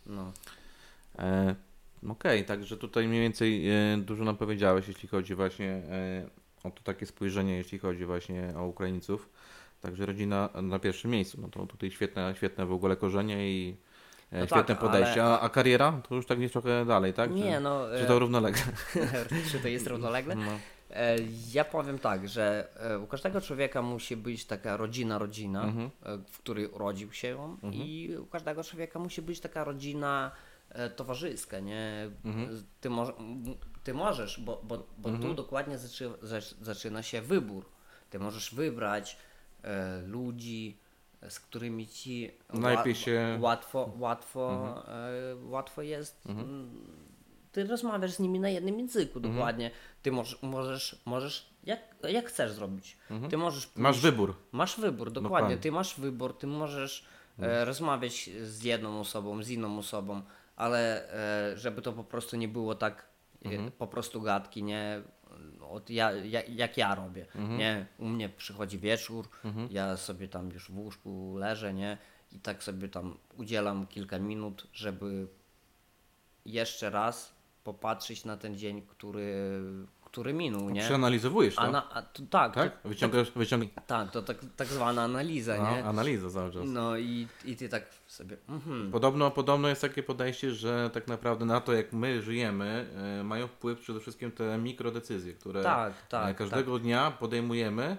No. 0.07 0.33
E, 1.19 1.55
Okej, 2.09 2.45
także 2.45 2.77
tutaj 2.77 3.09
mniej 3.09 3.21
więcej 3.21 3.71
e, 3.71 3.97
dużo 3.99 4.25
nam 4.25 4.37
powiedziałeś, 4.37 4.89
jeśli 4.89 5.09
chodzi 5.09 5.35
właśnie 5.35 5.69
e, 5.71 6.29
o 6.65 6.71
to 6.71 6.83
takie 6.83 7.07
spojrzenie, 7.07 7.57
jeśli 7.57 7.79
chodzi 7.79 8.05
właśnie 8.05 8.53
o 8.57 8.67
Ukraińców. 8.67 9.29
Także 9.81 10.07
rodzina 10.07 10.49
na 10.63 10.79
pierwszym 10.79 11.11
miejscu. 11.11 11.39
No 11.41 11.49
to 11.49 11.67
tutaj 11.67 11.91
świetne, 11.91 12.35
świetne 12.37 12.67
w 12.67 12.73
ogóle 12.73 12.97
korzenie 12.97 13.51
i 13.51 13.77
No 14.33 14.47
świetne 14.47 14.65
tak, 14.65 14.79
podejście. 14.79 15.25
A, 15.25 15.41
a 15.41 15.49
kariera? 15.49 16.01
To 16.09 16.15
już 16.15 16.27
tak 16.27 16.39
gdzieś 16.39 16.53
trochę 16.53 16.85
dalej, 16.87 17.15
tak? 17.15 17.31
Nie, 17.31 17.55
Czy, 17.55 17.61
no. 17.61 17.87
czy 17.97 18.05
e, 18.05 18.07
to 18.07 18.19
równolegle? 18.19 18.63
czy 19.51 19.59
to 19.61 19.69
jest 19.69 19.87
równolegle? 19.87 20.35
No. 20.35 20.51
E, 20.91 21.17
Ja 21.53 21.65
powiem 21.65 21.99
tak, 21.99 22.29
że 22.29 22.69
e, 22.77 22.99
u 22.99 23.07
każdego 23.07 23.41
człowieka 23.41 23.83
musi 23.83 24.17
być 24.17 24.45
taka 24.45 24.77
rodzina, 24.77 25.19
rodzina, 25.19 25.63
Mhm. 25.65 25.91
e, 26.03 26.19
w 26.31 26.39
której 26.39 26.67
urodził 26.67 27.13
się 27.13 27.41
on 27.43 27.57
i 27.73 28.17
u 28.21 28.27
każdego 28.27 28.65
człowieka 28.65 28.99
musi 28.99 29.23
być 29.23 29.41
taka 29.41 29.65
rodzina 29.65 30.31
e, 30.69 30.91
towarzyska, 30.91 31.61
nie? 31.61 32.11
Mhm. 32.25 32.63
Ty, 32.81 32.91
może, 32.91 33.13
m- 33.17 33.45
ty 33.85 33.95
możesz, 33.95 34.41
bo, 34.41 34.61
bo, 34.65 34.87
bo 34.99 35.11
tu 35.11 35.35
dokładnie 35.35 35.79
zaczy, 35.79 36.11
zac- 36.23 36.55
zaczyna 36.63 37.03
się 37.03 37.23
wybór. 37.23 37.65
Ty 38.11 38.19
możesz 38.19 38.55
wybrać 38.55 39.17
e, 39.65 40.03
ludzi, 40.07 40.77
e, 40.79 40.90
z 41.29 41.41
którymi 41.41 41.87
ci 41.89 42.31
Najlepiej 42.53 42.95
się- 42.95 43.39
łatwo, 43.41 43.93
łatwo, 43.99 44.75
e, 44.89 45.37
łatwo 45.49 45.83
jest 45.83 46.27
mm, 46.27 46.71
ty 47.53 47.65
rozmawiasz 47.65 48.11
z 48.13 48.19
nimi 48.19 48.41
na 48.41 48.49
jednym 48.49 48.79
języku 48.79 49.19
Mhm. 49.19 49.35
dokładnie. 49.35 49.71
Ty 50.03 50.13
możesz, 50.13 50.43
możesz, 50.43 51.01
możesz 51.05 51.47
jak, 51.65 51.81
jak 52.09 52.27
chcesz 52.29 52.53
zrobić. 52.53 52.97
Ty 53.31 53.37
możesz 53.37 53.67
pójść, 53.67 53.77
Mhm. 53.79 53.83
Masz 53.95 54.01
wybór. 54.01 54.35
Masz 54.53 54.81
wybór, 54.81 55.07
dokładnie. 55.11 55.23
Dokładnie. 55.23 55.47
Mhm. 55.55 55.61
Ty 55.63 55.73
masz 55.73 56.01
wybór, 56.01 56.39
ty 56.39 56.47
możesz 56.47 57.05
e, 57.39 57.65
rozmawiać 57.65 58.31
z 58.43 58.63
jedną 58.63 59.01
osobą, 59.01 59.43
z 59.43 59.51
inną 59.51 59.79
osobą, 59.79 60.23
ale 60.57 61.11
e, 61.53 61.59
żeby 61.59 61.83
to 61.83 61.93
po 61.93 62.05
prostu 62.05 62.37
nie 62.37 62.49
było 62.49 62.75
tak 62.75 63.11
Mhm. 63.45 63.71
po 63.73 63.87
prostu 63.87 64.21
gadki, 64.23 64.63
nie 64.63 65.03
od 65.61 65.91
ja, 65.91 66.13
ja, 66.13 66.43
jak 66.43 66.77
ja 66.77 66.95
robię, 66.95 67.27
Mhm. 67.35 67.59
nie? 67.59 67.87
U 67.99 68.09
mnie 68.09 68.29
przychodzi 68.29 68.79
wieczór, 68.79 69.29
ja 69.71 69.97
sobie 69.97 70.29
tam 70.29 70.51
już 70.51 70.71
w 70.71 70.79
łóżku 70.79 71.37
leżę, 71.37 71.75
nie? 71.75 71.99
I 72.33 72.39
tak 72.41 72.63
sobie 72.63 72.89
tam 72.89 73.17
udzielam 73.37 73.87
kilka 73.87 74.19
minut, 74.19 74.67
żeby 74.73 75.27
jeszcze 76.47 76.91
raz 76.91 77.35
popatrzeć 77.65 78.25
na 78.25 78.37
ten 78.37 78.57
dzień, 78.59 78.83
który, 78.83 79.35
który 80.11 80.33
minął, 80.35 80.71
nie? 80.71 80.81
Przeanalizowujesz 80.81 81.55
to, 81.55 81.61
A 81.63 81.71
na, 81.71 81.91
a, 81.91 82.03
to, 82.03 82.23
tak, 82.31 82.55
tak? 82.55 82.83
To, 82.83 82.89
Wyciągasz, 82.89 83.31
wyciągasz 83.31 83.69
tak, 83.87 84.11
to 84.11 84.23
tak, 84.23 84.37
tak 84.57 84.69
zwana 84.69 85.03
analiza, 85.03 85.57
nie? 85.57 85.85
a, 85.85 85.89
analizę 85.89 86.31
cały 86.31 86.53
czas. 86.53 86.63
No 86.67 86.97
i, 86.97 87.27
i 87.45 87.57
ty 87.57 87.69
tak 87.69 87.83
sobie, 88.07 88.37
mhm. 88.49 88.91
Podobno, 88.93 89.31
podobno 89.31 89.69
jest 89.69 89.81
takie 89.83 90.03
podejście, 90.03 90.55
że 90.55 90.91
tak 90.93 91.09
naprawdę 91.09 91.45
na 91.45 91.61
to, 91.61 91.73
jak 91.73 91.93
my 91.93 92.23
żyjemy, 92.23 92.87
e, 93.21 93.25
mają 93.25 93.47
wpływ 93.47 93.81
przede 93.81 94.01
wszystkim 94.01 94.33
te 94.33 94.59
mikrodecyzje, 94.59 95.33
które 95.35 95.63
Tak, 95.63 95.93
e, 95.93 95.95
tak, 96.09 96.37
każdego 96.37 96.79
dnia 96.79 97.11
podejmujemy 97.11 97.97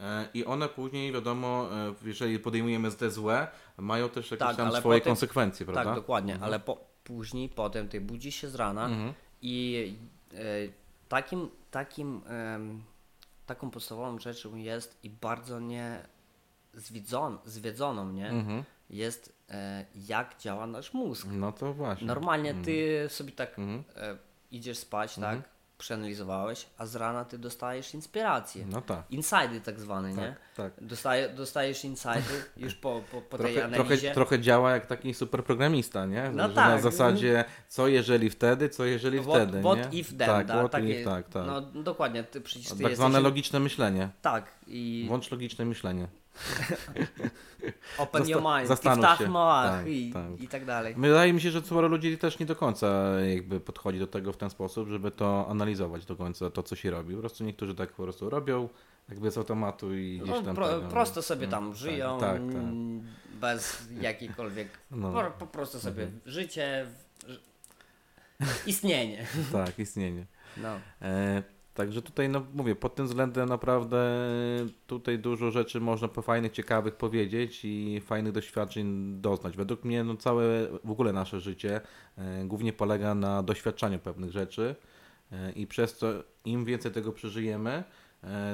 e, 0.00 0.28
i 0.34 0.44
one 0.44 0.68
później, 0.68 1.12
wiadomo, 1.12 1.68
e, 1.72 1.94
jeżeli 2.04 2.38
podejmujemy 2.38 2.90
te 2.90 3.10
złe, 3.10 3.46
mają 3.76 4.08
też 4.08 4.30
jakieś 4.30 4.46
Tak, 4.48 4.56
tam 4.56 4.72
swoje 4.72 5.00
potem- 5.00 5.10
konsekwencje, 5.10 5.66
prawda? 5.66 5.84
Tak, 5.84 5.94
dokładnie, 5.94 6.38
ale 6.42 6.60
po, 6.60 6.78
później, 7.04 7.48
potem 7.48 7.88
ty 7.88 8.00
budzisz 8.00 8.34
się 8.34 8.48
z 8.48 8.54
rana 8.54 8.86
Mhm. 8.86 9.12
i 9.42 9.94
e, 10.34 10.81
takim, 11.12 11.50
takim, 11.70 12.22
em, 12.26 12.82
taką 13.46 13.70
podstawową 13.70 14.18
rzeczą 14.18 14.56
jest 14.56 14.98
i 15.04 15.10
bardzo 15.10 15.60
nie 15.60 16.02
zwiedzon, 16.74 17.38
zwiedzoną, 17.44 18.12
nie? 18.12 18.28
Mhm. 18.30 18.64
Jest 18.90 19.32
e, 19.50 19.86
jak 19.94 20.38
działa 20.38 20.66
nasz 20.66 20.94
mózg. 20.94 21.26
No 21.30 21.52
to 21.52 21.72
właśnie. 21.74 22.06
Normalnie 22.06 22.54
ty 22.54 23.06
sobie 23.08 23.32
tak 23.32 23.58
Mhm. 23.58 23.84
e, 23.96 24.16
idziesz 24.50 24.78
spać, 24.78 25.14
tak? 25.14 25.48
Przeanalizowałeś, 25.82 26.66
a 26.78 26.86
z 26.86 26.96
rana 26.96 27.24
ty 27.24 27.38
dostajesz 27.38 27.94
inspirację. 27.94 28.66
No 28.66 28.80
tak. 28.80 29.02
Inside 29.10 29.60
tak 29.64 29.80
zwane, 29.80 30.12
nie? 30.12 30.36
tak. 30.56 30.72
Dostaje, 30.80 31.28
dostajesz 31.28 31.84
insidy 31.84 32.44
już 32.56 32.74
po, 32.74 33.02
po, 33.10 33.20
po 33.22 33.38
tej 33.38 33.54
Trochę, 33.54 33.68
trochę, 33.68 33.84
analizie. 33.84 34.14
trochę 34.14 34.40
działa 34.40 34.70
jak 34.70 34.86
taki 34.86 35.14
superprogramista, 35.14 36.06
nie? 36.06 36.30
No 36.34 36.48
że 36.48 36.54
tak. 36.54 36.68
Na 36.68 36.78
zasadzie 36.78 37.44
co 37.68 37.88
jeżeli 37.88 38.30
wtedy, 38.30 38.68
co 38.68 38.84
jeżeli 38.84 39.20
What, 39.20 39.34
wtedy, 39.34 39.60
what 39.60 39.92
nie? 39.92 39.98
if 39.98 40.16
then, 40.16 40.28
tak, 40.28 40.46
da, 40.46 40.58
what 40.58 40.72
takie, 40.72 41.00
if, 41.00 41.10
tak, 41.10 41.28
tak. 41.28 41.46
No 41.46 41.60
dokładnie, 41.60 42.24
ty 42.24 42.40
przecież 42.40 42.64
ty 42.68 42.70
tak 42.70 42.80
jesteś... 42.80 42.96
zwane 42.96 43.20
logiczne 43.20 43.60
myślenie. 43.60 44.08
Tak, 44.22 44.52
i 44.66 45.04
Włącz 45.08 45.30
logiczne 45.30 45.64
myślenie. 45.64 46.08
open 47.98 48.22
Zasta- 48.22 48.30
your 48.30 48.42
mind, 48.42 48.64
i 48.64 48.66
zastanów 48.66 49.04
wtach 49.04 49.18
się. 49.18 49.32
Tak, 49.32 49.86
i, 49.86 50.12
tak. 50.12 50.40
i 50.40 50.48
tak 50.48 50.64
dalej. 50.64 50.94
Wydaje 50.98 51.32
mi 51.32 51.40
się, 51.40 51.50
że 51.50 51.60
sporo 51.62 51.88
ludzi 51.88 52.18
też 52.18 52.38
nie 52.38 52.46
do 52.46 52.56
końca 52.56 53.20
jakby 53.20 53.60
podchodzi 53.60 53.98
do 53.98 54.06
tego 54.06 54.32
w 54.32 54.36
ten 54.36 54.50
sposób, 54.50 54.88
żeby 54.88 55.10
to 55.10 55.46
analizować 55.48 56.04
do 56.06 56.16
końca, 56.16 56.50
to 56.50 56.62
co 56.62 56.76
się 56.76 56.90
robi. 56.90 57.14
Po 57.14 57.20
prostu 57.20 57.44
niektórzy 57.44 57.74
tak 57.74 57.92
po 57.92 58.02
prostu 58.02 58.30
robią, 58.30 58.68
jakby 59.08 59.30
z 59.30 59.38
automatu 59.38 59.94
i 59.94 60.18
gdzieś 60.18 60.30
No, 60.30 60.42
tam... 60.42 60.54
pro, 60.54 60.68
tak, 60.80 60.88
prosto 60.88 61.22
sobie 61.22 61.46
no, 61.46 61.50
tam 61.50 61.68
tak, 61.68 61.76
żyją, 61.76 62.18
Tak, 62.20 62.30
tak. 62.32 62.40
mm, 62.40 63.06
bez 63.40 63.82
jakiejkolwiek... 64.00 64.68
No. 64.90 65.08
Mhm. 65.08 65.32
Po, 65.32 65.38
po 65.38 65.46
prostu 65.46 65.78
sobie 65.78 66.10
życie, 66.26 66.86
ż- 67.28 67.40
istnienie. 68.66 69.26
tak, 69.52 69.78
istnienie. 69.78 70.26
No. 70.56 70.68
E, 71.02 71.42
także 71.74 72.02
tutaj, 72.02 72.28
no 72.28 72.46
mówię, 72.54 72.74
pod 72.74 72.94
tym 72.94 73.06
względem 73.06 73.48
naprawdę 73.48 73.98
tutaj 74.86 75.18
dużo 75.18 75.50
rzeczy 75.50 75.80
można 75.80 76.08
po 76.08 76.22
fajnych, 76.22 76.52
ciekawych 76.52 76.94
powiedzieć 76.94 77.60
i 77.64 78.00
fajnych 78.00 78.32
doświadczeń 78.32 79.16
doznać. 79.20 79.56
Według 79.56 79.84
mnie 79.84 80.04
no 80.04 80.16
całe 80.16 80.44
w 80.84 80.90
ogóle 80.90 81.12
nasze 81.12 81.40
życie 81.40 81.80
e, 82.18 82.44
głównie 82.44 82.72
polega 82.72 83.14
na 83.14 83.42
doświadczaniu 83.42 83.98
pewnych 83.98 84.30
rzeczy 84.30 84.76
e, 85.32 85.52
i 85.52 85.66
przez 85.66 85.98
to 85.98 86.06
im 86.44 86.64
więcej 86.64 86.92
tego 86.92 87.12
przeżyjemy, 87.12 87.84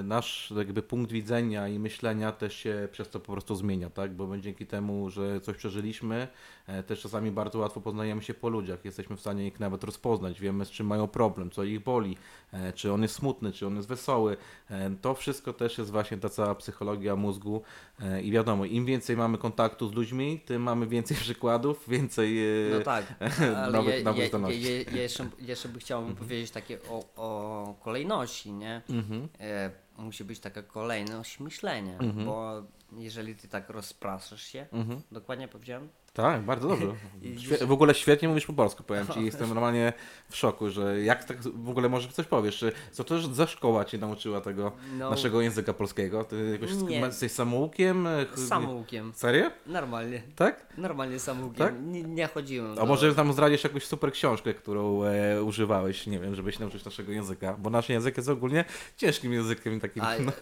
nasz 0.04 0.52
jakby 0.57 0.83
punkt 0.83 1.12
widzenia 1.12 1.68
i 1.68 1.78
myślenia 1.78 2.33
też 2.33 2.54
się 2.54 2.88
przez 2.92 3.11
to 3.11 3.20
po 3.20 3.33
prostu 3.33 3.54
zmienia, 3.54 3.90
tak? 3.90 4.14
Bo 4.14 4.38
dzięki 4.38 4.66
temu, 4.66 5.11
że 5.11 5.40
coś 5.40 5.57
przeżyliśmy, 5.57 6.28
e, 6.66 6.83
też 6.83 7.00
czasami 7.00 7.31
bardzo 7.31 7.59
łatwo 7.59 7.81
poznajemy 7.81 8.22
się 8.22 8.35
po 8.35 8.48
ludziach. 8.48 8.85
Jesteśmy 8.85 9.16
w 9.16 9.20
stanie 9.20 9.46
ich 9.46 9.61
nawet 9.61 9.85
rozpoznać, 9.85 10.40
wiemy 10.40 10.64
z 10.64 10.70
czym 10.70 10.87
mają 10.87 11.07
problem, 11.09 11.50
co 11.50 11.64
ich 11.64 11.81
boli, 11.83 12.16
e, 12.52 12.72
czy 12.72 12.92
on 12.92 13.02
jest 13.02 13.14
smutny, 13.14 13.52
czy 13.52 13.66
on 13.66 13.76
jest 13.76 13.88
wesoły. 13.88 14.37
E, 14.70 14.90
To 15.00 15.14
wszystko 15.14 15.52
też 15.52 15.78
jest 15.78 15.90
właśnie 15.90 16.16
ta 16.18 16.28
cała 16.28 16.54
psychologia 16.54 17.16
mózgu 17.16 17.62
e, 18.00 18.22
i 18.22 18.31
wiadomo, 18.31 18.64
im 18.64 18.85
więcej 18.87 19.16
mamy 19.16 19.38
kontaktu 19.38 19.88
z 19.88 19.92
ludźmi, 19.94 20.40
tym 20.46 20.62
mamy 20.62 20.87
więcej 20.87 21.16
przykładów, 21.26 21.88
więcej 21.88 22.38
e, 22.38 22.78
No 22.78 22.81
tak, 22.81 23.14
ale 23.57 23.78
nowych- 23.78 24.04
nowych 24.04 24.22
ja, 24.22 24.28
zdolności. 24.28 24.62
ja, 24.62 24.70
ja 24.96 25.02
jeszcze, 25.02 25.28
jeszcze 25.38 25.68
by 25.68 25.78
chciał 25.78 26.02
powiedzieć 26.18 26.50
takie 26.50 26.78
o, 26.90 27.04
o 27.16 27.74
kolejności, 27.85 28.52
nie? 28.52 28.83
Mhm. 28.90 29.28
E, 29.40 29.58
musi 29.99 30.25
być 30.25 30.40
taka 30.40 30.62
kolejność 30.62 31.40
myślenia, 31.40 31.99
Mhm. 31.99 32.27
bo 32.27 32.62
jeżeli 32.92 33.37
ty 33.37 33.49
tak 33.49 33.71
rozpraszasz 33.71 34.42
się, 34.42 34.66
Mhm. 34.73 35.03
dokładnie 35.12 35.49
powiedziałem? 35.49 35.88
Tak, 36.22 36.42
bardzo 36.42 36.68
dobrze. 36.68 36.87
Świe- 37.38 37.66
w 37.66 37.72
ogóle 37.72 37.94
świetnie 37.94 38.28
mówisz 38.28 38.46
po 38.46 38.52
polsku, 38.52 38.83
powiem 38.83 39.07
ci. 39.07 39.24
Jestem 39.31 39.48
normalnie 39.48 39.92
w 40.28 40.37
szoku, 40.37 40.70
że 40.70 41.00
jak 41.02 41.24
tak 41.24 41.42
w 41.42 41.68
ogóle 41.68 41.88
może 41.88 42.09
coś 42.09 42.26
powiesz. 42.26 42.59
Czy, 42.59 42.72
co 42.92 43.04
to 43.04 43.20
za 43.35 43.46
szkoła 43.46 43.85
cię 43.85 43.98
nauczyła 43.98 44.40
tego 44.40 44.72
No, 44.98 45.11
naszego 45.11 45.40
języka 45.40 45.72
polskiego? 45.72 46.24
Ty 46.24 46.48
jakoś 46.52 46.74
Nie. 46.83 47.00
jesteś 47.00 47.33
samoukiem? 47.33 48.09
samoukiem. 48.48 49.12
Serio? 49.14 49.50
Normalnie. 49.66 50.22
Tak? 50.37 50.66
Normalnie 50.78 51.18
samoukiem. 51.18 51.66
Tak? 51.66 51.74
Nie, 51.83 52.02
nie 52.02 52.26
chodziłem 52.26 52.72
A 52.72 52.74
do... 52.74 52.87
może 52.87 53.12
nam 53.12 53.33
zdradzisz 53.33 53.64
jakąś 53.64 53.85
super 53.85 54.12
książkę, 54.12 54.54
którą 54.54 55.02
e, 55.04 55.42
używałeś, 55.42 56.07
nie 56.07 56.18
wiem, 56.18 56.35
żeby 56.35 56.52
się 56.52 56.61
nauczyć 56.61 56.85
naszego 56.85 57.12
języka? 57.12 57.57
Bo 57.59 57.70
nasz 57.70 57.88
język 57.88 58.16
jest 58.16 58.28
ogólnie 58.28 58.64
ciężkim 58.96 59.33
językiem, 59.33 59.81
takim 59.81 60.02
A, 60.02 60.18
no, 60.18 60.33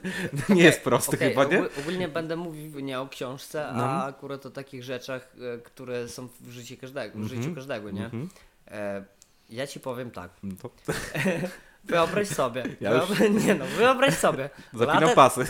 nie 0.54 0.62
jest 0.62 0.80
prosty 0.84 1.16
Okej, 1.16 1.28
chyba, 1.28 1.44
nie? 1.44 1.58
ogól- 1.62 1.68
Ogólnie 1.80 2.08
będę 2.08 2.36
mówił 2.36 2.80
nie 2.80 3.00
o 3.00 3.08
książce, 3.08 3.70
No. 3.76 3.84
a 3.84 4.06
akurat 4.06 4.46
o 4.46 4.50
takich 4.50 4.82
rzeczach, 4.82 5.28
e, 5.54 5.65
które 5.66 6.08
są 6.08 6.28
w 6.40 6.50
życiu 6.50 6.76
każdego, 6.80 7.18
w 7.18 7.22
życiu 7.22 7.36
Mhm. 7.36 7.54
każdego, 7.54 7.90
nie? 7.90 8.04
Mhm. 8.04 8.28
E, 8.68 9.04
ja 9.50 9.66
ci 9.66 9.80
powiem 9.80 10.10
tak. 10.10 10.30
No 10.42 10.54
to 10.62 10.70
Wyobraź 11.84 12.28
sobie. 12.28 12.64
Ja 12.80 12.90
już- 12.94 13.06
Wyobraź, 13.08 13.44
nie 13.46 13.54
no, 13.54 13.64
wyobraź 13.64 14.14
sobie. 14.14 14.50
zapinam 14.72 15.02
Lata- 15.02 15.14
pasy. 15.14 15.44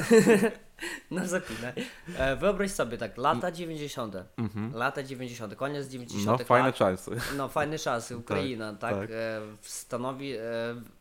No 1.10 1.26
zapinaj. 1.26 1.72
E, 2.18 2.36
wyobraź 2.36 2.70
sobie 2.70 2.98
tak, 2.98 3.16
lata 3.16 3.50
90. 3.52 4.14
Mhm. 4.36 4.72
Lata 4.74 5.02
90. 5.02 5.54
Koniec 5.54 5.88
90. 5.88 6.38
No, 6.40 6.44
fajne 6.44 6.66
lat. 6.68 6.76
czasy. 6.76 7.10
No 7.36 7.48
fajne 7.48 7.78
czasy, 7.78 8.16
Ukraina, 8.16 8.72
tak, 8.74 8.94
tak. 8.96 9.10
E, 9.10 9.40
stanowi, 9.62 10.32
e, 10.32 10.40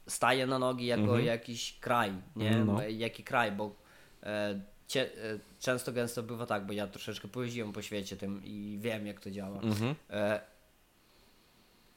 staje 0.07 0.47
na 0.47 0.59
nogi 0.59 0.85
jako 0.85 1.01
Mhm. 1.03 1.25
jakiś 1.25 1.79
kraj, 1.79 2.11
nie? 2.35 2.51
No. 2.65 2.81
Jaki 2.87 3.23
kraj, 3.23 3.51
bo 3.51 3.75
cie, 4.87 5.01
e, 5.23 5.39
często 5.59 5.91
gęsto 5.91 6.23
bywa 6.23 6.45
tak, 6.45 6.65
bo 6.65 6.73
ja 6.73 6.87
troszeczkę 6.87 7.27
pojeździłem 7.27 7.73
po 7.73 7.81
świecie 7.81 8.17
tym 8.17 8.41
i 8.45 8.77
wiem 8.81 9.07
jak 9.07 9.19
to 9.19 9.31
działa. 9.31 9.59
Mhm. 9.61 9.95
E, 10.09 10.41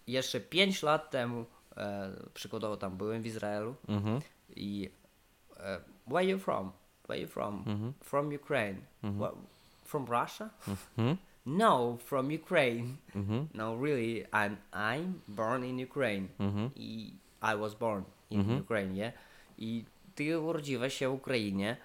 jeszcze 0.06 0.40
5 0.40 0.82
lat 0.82 1.10
temu, 1.10 1.44
e, 1.76 2.10
przykładowo 2.34 2.76
tam 2.76 2.96
byłem 2.96 3.22
w 3.22 3.26
Izraelu 3.26 3.74
Mhm. 3.88 4.20
i 4.56 4.90
e, 5.56 5.80
where 6.06 6.24
you 6.24 6.38
from? 6.38 6.72
Where 7.04 7.20
you 7.22 7.28
from? 7.28 7.64
Mhm. 7.66 7.92
From 8.00 8.34
Ukraine. 8.34 8.78
What, 9.18 9.34
from 9.84 10.06
Russia? 10.06 10.50
Mhm. 10.68 11.16
No, 11.46 11.96
from 12.04 12.28
Ukraine. 12.34 12.96
Mhm. 13.14 13.48
No, 13.54 13.76
really, 13.84 14.24
I'm 14.32 14.56
I'm 14.72 15.12
born 15.28 15.64
in 15.64 15.84
Ukraine. 15.84 16.28
Mhm. 16.38 16.70
I 16.76 17.12
I 17.42 17.56
was 17.56 17.74
born 17.74 18.04
in 18.30 18.40
Mhm. 18.40 18.60
Ukraine, 18.60 18.92
nie? 18.94 19.12
I 19.58 19.84
ty 20.14 20.40
urodziłeś 20.40 20.94
się 20.94 21.08
w 21.08 21.12
Ukrainie 21.12 21.76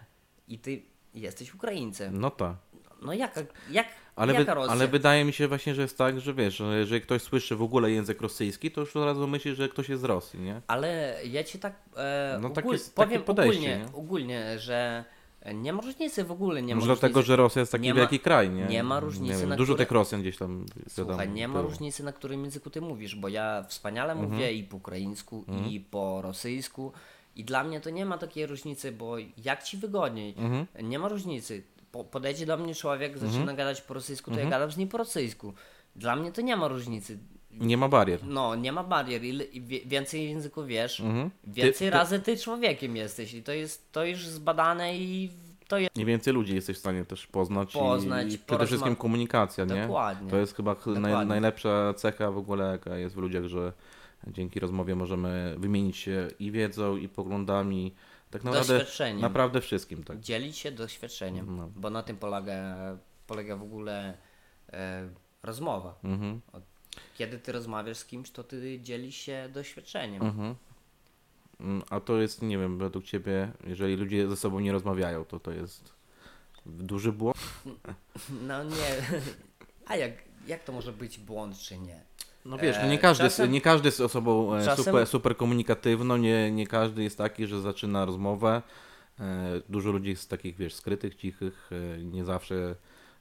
i 0.48 0.60
ty 0.60 0.82
jesteś 1.14 1.54
Ukraińcem. 1.56 2.20
No 2.20 2.32
tak. 2.32 2.56
No 3.02 3.14
jaka, 3.14 3.42
jak, 3.72 3.88
Ale, 4.16 4.34
jaka 4.34 4.54
Rosja? 4.54 4.72
ale 4.72 4.88
wydaje 4.88 5.26
mi 5.26 5.34
się 5.34 5.48
właśnie, 5.48 5.76
że 5.76 5.82
jest 5.82 5.98
tak, 5.98 6.20
że 6.20 6.34
wiesz, 6.34 6.56
że 6.56 6.78
jeżeli 6.80 7.02
ktoś 7.02 7.22
słyszy 7.22 7.56
w 7.56 7.62
ogóle 7.62 7.92
język 7.92 8.22
rosyjski, 8.22 8.72
to 8.72 8.82
już 8.82 8.96
od 8.96 9.06
razu 9.06 9.28
myśli, 9.28 9.56
że 9.56 9.70
ktoś 9.70 9.90
jest 9.90 10.02
z 10.02 10.06
Rosji, 10.06 10.40
nie? 10.40 10.62
Ale 10.68 11.18
ja 11.26 11.44
ci 11.44 11.60
tak 11.60 11.74
e, 11.98 12.38
No, 12.42 12.50
takie 12.50 12.68
ogól, 12.68 12.78
takie 12.80 12.92
powiem 12.96 13.24
podejście, 13.24 13.58
ogólnie, 13.60 13.78
nie? 13.78 13.98
ogólnie, 13.98 14.60
że 14.60 15.06
nie 15.54 15.74
ma 15.74 15.82
różnicy 15.82 16.24
w 16.24 16.32
ogóle, 16.32 16.62
nie 16.62 16.76
ma 16.76 16.80
Może 16.80 16.90
różnicy. 16.90 17.00
dlatego, 17.02 17.22
że 17.22 17.36
Rosja 17.36 17.60
jest 17.60 17.72
taki 17.72 17.84
nie 17.84 17.94
ma- 17.94 18.00
wielki 18.00 18.20
kraj, 18.20 18.50
nie? 18.50 18.66
nie 18.66 18.84
ma 18.84 19.00
różnicy, 19.00 19.40
wiem, 19.40 19.50
na 19.50 19.56
Dużo 19.56 19.74
które- 19.74 19.86
tych 19.86 19.92
Rosjan 19.92 20.22
gdzieś 20.22 20.38
tam, 20.38 20.66
Słuchaj, 20.90 21.18
wiadomo, 21.18 21.36
nie 21.38 21.48
ma 21.48 21.54
było. 21.54 21.70
różnicy, 21.70 22.04
na 22.04 22.12
którym 22.14 22.44
języku 22.44 22.70
ty 22.70 22.82
mówisz, 22.82 23.16
bo 23.16 23.28
ja 23.28 23.64
wspaniale 23.68 24.12
Mhm. 24.14 24.32
mówię 24.32 24.54
i 24.54 24.64
po 24.64 24.78
ukraińsku, 24.78 25.46
i 25.70 25.80
po 25.80 26.22
rosyjsku. 26.22 26.92
I 27.36 27.44
dla 27.44 27.64
mnie 27.64 27.82
to 27.82 27.90
nie 27.90 28.06
ma 28.06 28.18
takiej 28.18 28.46
różnicy, 28.46 28.92
bo 28.92 29.16
jak 29.44 29.64
ci 29.64 29.78
wygodniej, 29.78 30.36
Mhm. 30.38 30.90
nie 30.90 31.00
ma 31.00 31.08
różnicy. 31.10 31.64
Po, 31.92 32.04
podejdzie 32.04 32.46
do 32.46 32.58
mnie 32.58 32.76
człowiek, 32.76 33.18
zaczyna 33.18 33.54
gadać 33.54 33.82
po 33.82 33.94
rosyjsku, 33.94 34.32
to 34.32 34.40
ja 34.40 34.50
gadam 34.50 34.72
z 34.72 34.78
nim 34.78 34.88
po 34.90 34.98
rosyjsku. 34.98 35.54
Dla 35.96 36.16
mnie 36.16 36.32
to 36.32 36.42
nie 36.42 36.56
ma 36.58 36.68
różnicy. 36.68 37.18
Nie 37.52 37.78
ma 37.78 37.90
barier. 37.90 38.20
No, 38.26 38.56
nie 38.56 38.72
ma 38.72 38.84
barier. 38.84 39.24
Ile, 39.24 39.44
i 39.44 39.62
więcej 39.88 40.30
języków 40.30 40.68
wiesz, 40.68 41.00
Mhm. 41.00 41.30
więcej 41.44 41.74
Ty- 41.74 41.80
ty- 41.80 41.90
razy 41.90 42.20
ty 42.20 42.38
człowiekiem 42.38 42.96
jesteś. 42.96 43.34
I 43.34 43.44
to 43.44 43.52
jest 43.52 43.92
to 43.92 44.06
już 44.06 44.28
zbadane 44.28 44.98
i 44.98 45.30
to 45.68 45.78
jest 45.78 45.96
Nie 45.96 46.06
więcej 46.06 46.34
ludzi 46.34 46.56
jesteś 46.56 46.76
w 46.78 46.80
stanie 46.80 47.06
też 47.06 47.28
poznać. 47.28 47.74
Poznać, 47.74 48.26
i 48.34 48.38
przede 48.38 48.46
porozma- 48.46 48.66
wszystkim 48.66 48.96
komunikacja, 48.96 49.66
nie? 49.66 49.82
Dokładnie. 49.82 50.30
To 50.32 50.38
jest 50.38 50.56
chyba 50.56 50.76
ch- 50.76 50.86
naj, 50.88 50.96
Dokładnie. 50.96 51.26
najlepsza 51.30 51.94
cecha 51.94 52.32
w 52.32 52.38
ogóle, 52.38 52.72
jaka 52.72 52.98
jest 52.98 53.16
w 53.16 53.18
ludziach, 53.18 53.44
że 53.46 53.74
dzięki 54.28 54.60
rozmowie 54.60 54.96
możemy 54.96 55.56
wymienić 55.58 55.98
się 55.98 56.28
i 56.40 56.52
wiedzą, 56.52 56.98
i 56.98 57.10
poglądami. 57.10 57.94
Tak 58.32 58.44
naprawdę, 58.44 58.86
naprawdę 59.14 59.62
wszystkim, 59.62 60.04
tak. 60.04 60.20
dzielić 60.20 60.58
się 60.58 60.72
doświadczeniem, 60.72 61.58
No. 61.58 61.70
bo 61.76 61.90
na 61.90 62.04
tym 62.04 62.18
polega, 62.18 62.76
polega 63.28 63.56
w 63.56 63.64
ogóle 63.64 64.18
e, 64.74 65.10
rozmowa. 65.44 66.00
Mhm. 66.04 66.42
Kiedy 67.18 67.40
ty 67.40 67.52
rozmawiasz 67.52 67.98
z 67.98 68.06
kimś, 68.06 68.32
to 68.32 68.44
ty 68.44 68.80
dzielisz 68.82 69.16
się 69.16 69.50
doświadczeniem. 69.54 70.24
Mhm. 70.24 70.56
Mm, 71.60 71.84
A 71.90 72.00
to 72.00 72.22
jest, 72.22 72.42
nie 72.42 72.58
wiem, 72.58 72.78
według 72.78 73.06
Ciebie, 73.06 73.52
jeżeli 73.68 73.96
ludzie 73.96 74.28
ze 74.28 74.36
sobą 74.36 74.60
nie 74.60 74.72
rozmawiają, 74.72 75.26
to 75.26 75.40
to 75.40 75.52
jest 75.52 75.94
duży 76.66 77.12
błąd? 77.12 77.38
No 78.42 78.64
nie, 78.64 78.96
a 79.90 79.96
jak, 79.96 80.12
jak 80.48 80.64
to 80.64 80.72
może 80.72 80.94
być 80.94 81.20
błąd, 81.20 81.58
czy 81.58 81.78
nie? 81.78 82.04
No 82.46 82.58
wiesz, 82.58 82.78
no 82.82 82.88
nie 82.88 82.98
każdy, 82.98 83.24
czasem- 83.24 83.52
nie 83.52 83.62
każdy 83.62 83.88
jest 83.88 84.02
osobą 84.02 84.56
e, 84.56 84.66
czasem- 84.66 84.86
super, 84.86 85.08
super 85.08 85.38
komunikatywną, 85.38 86.18
nie, 86.18 86.52
nie 86.52 86.68
każdy 86.68 87.04
jest 87.04 87.18
taki, 87.18 87.48
że 87.48 87.62
zaczyna 87.62 88.06
rozmowę. 88.06 88.62
E, 89.20 89.62
Dużo 89.70 89.92
ludzi 89.92 90.10
jest 90.10 90.30
takich, 90.30 90.56
wiesz, 90.56 90.74
skrytych, 90.74 91.16
cichych, 91.16 91.70
nie 92.04 92.26
zawsze 92.26 92.76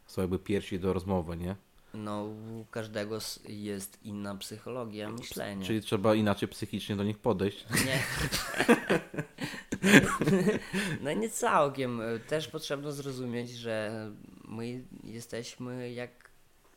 są 0.06 0.20
jakby 0.22 0.38
pierwsi 0.38 0.78
do 0.80 0.92
rozmowy, 0.92 1.36
nie? 1.36 1.56
No 1.94 2.24
u 2.24 2.64
każdego 2.70 3.18
jest 3.48 3.98
inna 4.04 4.34
psychologia 4.34 5.10
myślenia. 5.10 5.66
Czyli 5.66 5.80
trzeba 5.80 6.14
inaczej 6.14 6.48
psychicznie 6.48 6.96
do 6.96 7.04
nich 7.04 7.18
podejść. 7.18 7.64
Nie. 7.86 8.02
No 11.00 11.12
nie 11.12 11.28
całkiem. 11.30 12.00
Też 12.28 12.48
potrzebno 12.48 12.92
zrozumieć, 12.92 13.50
że 13.50 14.06
my 14.44 14.82
jesteśmy 15.04 15.92
jak 15.92 16.21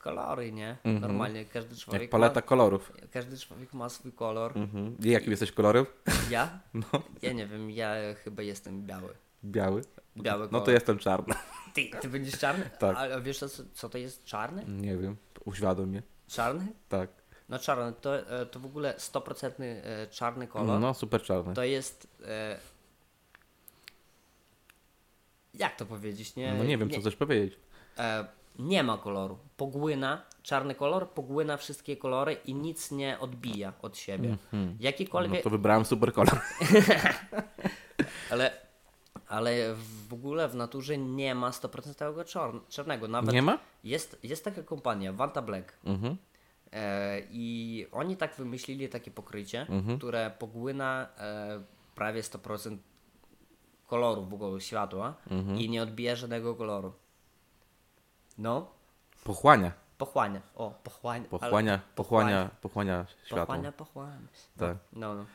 kolory, 0.10 0.52
nie? 0.52 0.78
Mhm. 0.84 1.02
Normalnie 1.02 1.46
każdy 1.46 1.76
człowiek 1.78 2.02
Jak 2.02 2.12
paleta 2.12 2.41
kolorów. 2.41 2.91
ma, 3.02 3.08
każdy 3.12 3.38
człowiek 3.38 3.74
ma 3.74 3.89
swój 3.89 4.12
kolor. 4.12 4.52
Mhm. 4.58 4.98
I 5.04 5.10
jaki 5.10 5.30
jesteś 5.30 5.52
kolorem? 5.52 5.86
Ja? 6.30 6.60
No, 6.74 6.86
Ja 7.22 7.32
nie 7.34 7.48
wiem, 7.48 7.72
ja 7.72 7.94
chyba 8.24 8.41
jestem 8.44 8.86
biały. 8.86 9.13
biały. 9.46 9.82
Biały 10.18 10.44
No 10.44 10.50
kolor. 10.50 10.65
to 10.65 10.72
jestem 10.72 10.98
czarny. 11.00 11.34
Ty, 11.74 11.89
ty 12.02 12.10
będziesz 12.10 12.39
czarny? 12.39 12.70
Tak. 12.80 12.98
A 12.98 13.20
wiesz 13.22 13.39
co, 13.39 13.48
co 13.74 13.89
to 13.89 13.98
jest 13.98 14.24
czarny? 14.26 14.65
Nie 14.68 14.98
wiem, 14.98 15.18
uświadom 15.46 15.89
mnie. 15.89 16.04
Czarny? 16.28 16.68
Tak. 16.89 17.10
No 17.50 17.60
czarny, 17.60 17.94
to, 18.02 18.30
e, 18.41 18.46
to 18.46 18.60
w 18.60 18.65
ogóle 18.65 18.94
100% 18.98 19.52
e, 19.60 20.08
czarny 20.08 20.48
kolor. 20.48 20.80
No, 20.80 20.94
super 20.94 21.22
czarny. 21.22 21.54
To 21.54 21.63
jest... 21.63 22.08
E, 22.28 22.58
jak 25.54 25.76
to 25.76 25.86
powiedzieć, 25.86 26.36
nie? 26.36 26.54
No 26.54 26.63
nie 26.63 26.78
wiem, 26.78 26.89
co 26.89 27.00
chcesz 27.00 27.15
powiedzieć. 27.15 27.60
E, 27.98 28.26
nie 28.60 28.84
ma 28.84 28.98
koloru. 28.98 29.38
Pogłyna, 29.58 30.22
czarny 30.44 30.76
kolor, 30.76 31.10
pogłyna 31.10 31.58
wszystkie 31.58 31.98
kolory 31.98 32.34
i 32.46 32.54
nic 32.54 32.91
nie 32.91 33.20
odbija 33.20 33.74
od 33.82 33.98
siebie. 33.98 34.30
Mhm. 34.30 34.65
No 34.70 34.76
Jakikolwiek, 34.80 35.44
to 35.44 35.50
wybrałem 35.50 35.86
super 35.86 36.13
kolor. 36.13 36.39
ale, 38.32 38.52
ale 39.28 39.76
w 40.10 40.13
ogóle 40.13 40.48
w 40.48 40.56
naturze 40.56 40.98
nie 40.98 41.36
ma 41.36 41.50
100% 41.50 42.24
czarn- 42.24 42.60
czarnego. 42.70 43.08
Nawet 43.08 43.34
Nie 43.36 43.41
ma? 43.41 43.58
Jest, 43.84 44.20
jest 44.24 44.44
taka 44.44 44.63
kompania, 44.63 45.13
Vanta 45.13 45.41
Black. 45.41 45.74
Mhm. 45.86 46.18
E, 46.74 47.22
I 47.32 47.86
oni 47.91 48.18
tak 48.18 48.36
wymyślili 48.36 48.89
takie 48.89 49.12
pokrycie, 49.12 49.62
Mhm. 49.70 49.98
które 49.98 50.32
pogłyna 50.39 51.08
e, 51.18 51.62
prawie 51.96 52.22
100% 52.22 52.78
koloru 53.88 54.26
w 54.26 54.34
ogóle 54.34 54.62
światła 54.62 55.13
Mhm. 55.32 55.60
i 55.60 55.70
nie 55.70 55.84
odbija 55.84 56.15
żadnego 56.15 56.56
koloru. 56.56 56.94
No, 58.38 58.67
Pochłania. 59.24 59.71
pochłania. 59.98 60.41
O, 60.56 60.71
pochłania. 60.84 61.19
ale- 61.32 61.39
Pochłania, 61.39 61.80
pochłania, 61.95 62.50
pochłania 62.62 63.06
światło. 63.26 63.45
Pochłania, 63.45 63.71
pochłania. 63.71 64.17
Tak. 64.58 64.78
No, 64.93 65.15
no. 65.15 65.26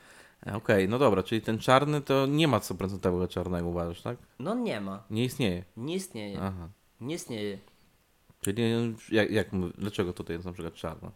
E, 0.46 0.56
Okej, 0.56 0.88
no 0.88 0.98
dobra, 0.98 1.22
czyli 1.22 1.42
ten 1.42 1.58
czarny 1.58 2.00
to 2.00 2.26
nie 2.26 2.48
ma 2.48 2.58
100% 2.58 3.28
czarnego, 3.28 3.68
uważasz, 3.68 4.02
tak? 4.02 4.16
No 4.38 4.54
nie 4.54 4.80
ma. 4.80 5.02
Nie 5.10 5.24
istnieje. 5.24 5.64
Nie 5.76 5.94
istnieje. 5.94 6.38
Aha. 6.42 6.68
Nie 7.00 7.14
istnieje. 7.14 7.58
Czyli 8.40 8.62
jak, 9.08 9.30
jak 9.30 9.52
mów- 9.52 9.72
dlaczego 9.76 10.12
tutaj 10.12 10.36
jest 10.36 10.46
na 10.46 10.52
przykład 10.52 10.74
czarno? 10.74 11.10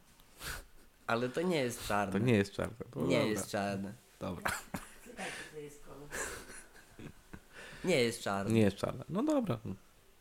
Ale 1.06 1.28
to 1.28 1.42
nie 1.42 1.56
jest 1.56 1.86
czarne. 1.88 2.12
To 2.12 2.18
nie 2.18 2.34
jest 2.34 2.52
czarne. 2.52 2.74
No 2.96 3.02
nie 3.06 3.16
dobra. 3.16 3.30
jest 3.30 3.50
czarne. 3.50 3.92
Dobra. 4.20 4.50
Nie 7.84 8.00
jest 8.02 8.22
czarny. 8.22 8.52
Nie 8.54 8.60
jest 8.60 8.76
czarne. 8.76 9.04
No 9.08 9.22
dobra. 9.22 9.58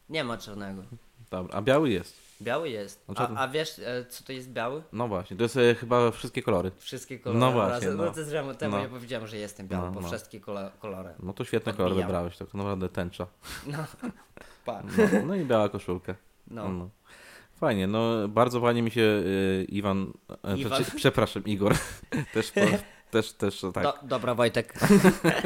Nie 0.10 0.24
ma 0.24 0.38
czarnego. 0.38 0.84
Dobra. 1.32 1.58
A 1.58 1.62
biały 1.62 1.90
jest. 1.90 2.24
Biały 2.42 2.70
jest. 2.70 3.04
No 3.08 3.14
A, 3.18 3.36
a 3.44 3.48
wiesz, 3.48 3.80
e, 3.80 4.06
co 4.10 4.24
to 4.24 4.32
jest 4.34 4.50
biały? 4.52 4.84
No 4.94 5.08
właśnie, 5.08 5.38
to 5.38 5.44
jest 5.44 5.58
e, 5.58 5.76
chyba 5.76 6.12
wszystkie 6.12 6.44
kolory. 6.44 6.72
Wszystkie 6.78 7.20
kolory. 7.20 7.40
No 7.40 7.52
właśnie, 7.52 7.74
razem. 7.74 7.98
no. 7.98 8.04
No 8.06 8.12
to 8.12 8.24
zresztą 8.24 8.56
temu 8.56 8.76
No. 8.76 8.84
ja 8.84 8.90
powiedziałem, 8.90 9.28
że 9.28 9.38
jestem 9.38 9.68
biały, 9.68 9.86
No, 9.86 9.92
bo 9.92 10.02
no. 10.02 10.08
wszystkie 10.08 10.40
kolo- 10.42 10.70
kolory. 10.80 11.10
No 11.20 11.34
to 11.34 11.44
świetne 11.46 11.70
Odbijam. 11.72 11.90
kolory 11.90 12.06
wybrałeś, 12.06 12.38
tak 12.38 12.54
naprawdę 12.54 12.90
tęcza. 12.90 13.28
No. 13.68 13.78
No, 14.68 14.74
no 15.26 15.36
i 15.36 15.46
biała 15.46 15.70
koszulka. 15.70 16.16
No. 16.48 16.70
No. 16.70 16.90
Fajnie, 17.56 17.88
no 17.88 18.28
bardzo 18.28 18.62
fajnie 18.62 18.82
mi 18.82 18.92
się 18.92 19.02
y, 19.02 19.66
Iwan, 19.70 20.14
Iwan. 20.58 20.84
prze- 20.84 20.96
przepraszam, 20.96 21.44
Igor, 21.46 21.74
też, 22.34 22.52
po, 22.52 22.62
też, 23.14 23.34
też 23.34 23.66
tak. 23.74 23.84
Do, 23.84 23.94
dobra, 24.04 24.36
Wojtek. 24.36 24.74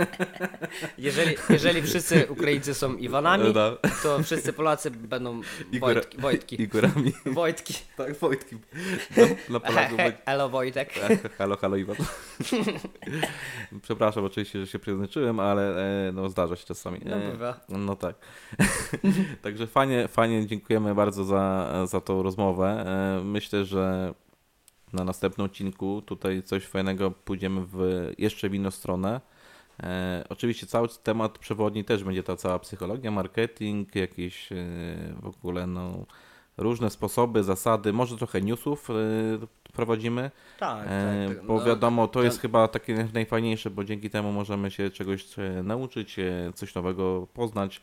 jeżeli, 0.97 1.35
jeżeli 1.49 1.81
wszyscy 1.81 2.27
Ukraińcy 2.29 2.73
są 2.73 2.95
Iwanami, 2.95 3.43
No. 3.55 3.77
to 4.03 4.23
wszyscy 4.23 4.53
Polacy 4.53 4.91
będą 4.91 5.41
Igora- 5.71 5.79
Wojtki. 5.93 6.17
Wojtki. 6.21 6.61
Igorami. 6.61 7.13
Wojtki. 7.25 7.73
Tak, 7.97 8.17
Wojtki. 8.17 8.55
Na, 9.17 9.25
na 9.49 9.59
Polaków 9.59 9.99
Elo 10.25 10.49
Wojtek. 10.49 10.93
Halo, 11.37 11.57
halo 11.57 11.75
Iwan. 11.75 11.95
Przepraszam 13.81 14.25
oczywiście, 14.25 14.59
że 14.59 14.67
się 14.67 14.79
przyznaczyłem, 14.79 15.39
ale 15.39 15.77
e, 16.07 16.11
no, 16.11 16.29
zdarza 16.29 16.55
się 16.55 16.65
czasami. 16.65 16.99
No 17.05 17.15
E, 17.15 17.31
bywa. 17.31 17.59
No 17.69 17.95
tak. 17.95 18.15
Także 19.41 19.67
fajnie, 19.67 20.07
fajnie 20.07 20.47
dziękujemy 20.47 20.95
bardzo 20.95 21.23
za, 21.23 21.73
za 21.87 22.01
tą 22.01 22.23
rozmowę. 22.23 22.67
E, 23.19 23.23
Myślę, 23.23 23.65
że 23.65 24.13
na 24.93 25.03
następnym 25.03 25.45
odcinku 25.45 26.01
tutaj 26.01 26.43
coś 26.43 26.65
fajnego 26.65 27.11
pójdziemy 27.11 27.65
w 27.65 27.77
jeszcze 28.17 28.49
w 28.49 28.53
inną 28.53 28.71
stronę. 28.71 29.21
E, 29.83 30.23
oczywiście 30.29 30.67
cały 30.67 30.87
temat 31.03 31.37
przewodni 31.37 31.83
też 31.83 32.03
będzie 32.03 32.23
ta 32.23 32.35
cała 32.35 32.59
psychologia, 32.59 33.11
marketing, 33.11 33.95
jakieś 33.95 34.51
e, 34.51 34.55
w 35.21 35.27
ogóle 35.27 35.67
no, 35.67 36.05
różne 36.57 36.89
sposoby, 36.89 37.43
zasady, 37.43 37.93
może 37.93 38.17
trochę 38.17 38.41
newsów 38.41 38.89
e, 38.89 38.93
prowadzimy. 39.73 40.31
Tak, 40.59 40.87
E, 40.87 41.25
tak. 41.27 41.45
bo 41.45 41.57
no, 41.57 41.65
wiadomo, 41.65 42.07
to 42.07 42.23
jest 42.23 42.41
chyba 42.41 42.67
takie 42.67 43.09
najfajniejsze, 43.13 43.69
bo 43.69 43.83
dzięki 43.83 44.09
temu 44.09 44.31
możemy 44.31 44.71
się 44.71 44.89
czegoś 44.89 45.39
e, 45.39 45.63
nauczyć, 45.63 46.19
e, 46.19 46.51
coś 46.55 46.75
nowego 46.75 47.27
poznać 47.33 47.81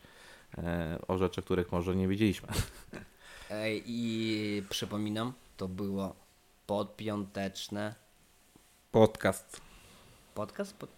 o 1.07 1.17
rzeczach, 1.17 1.45
których 1.45 1.71
może 1.71 1.95
nie 1.95 2.07
wiedzieliśmy. 2.07 2.47
I 3.85 4.63
przypominam, 4.69 5.33
to 5.57 5.67
było 5.67 6.15
podpiąteczne. 6.67 7.95
Podcast. 8.91 9.61
Podcast? 10.35 10.77
Pod, 10.77 10.89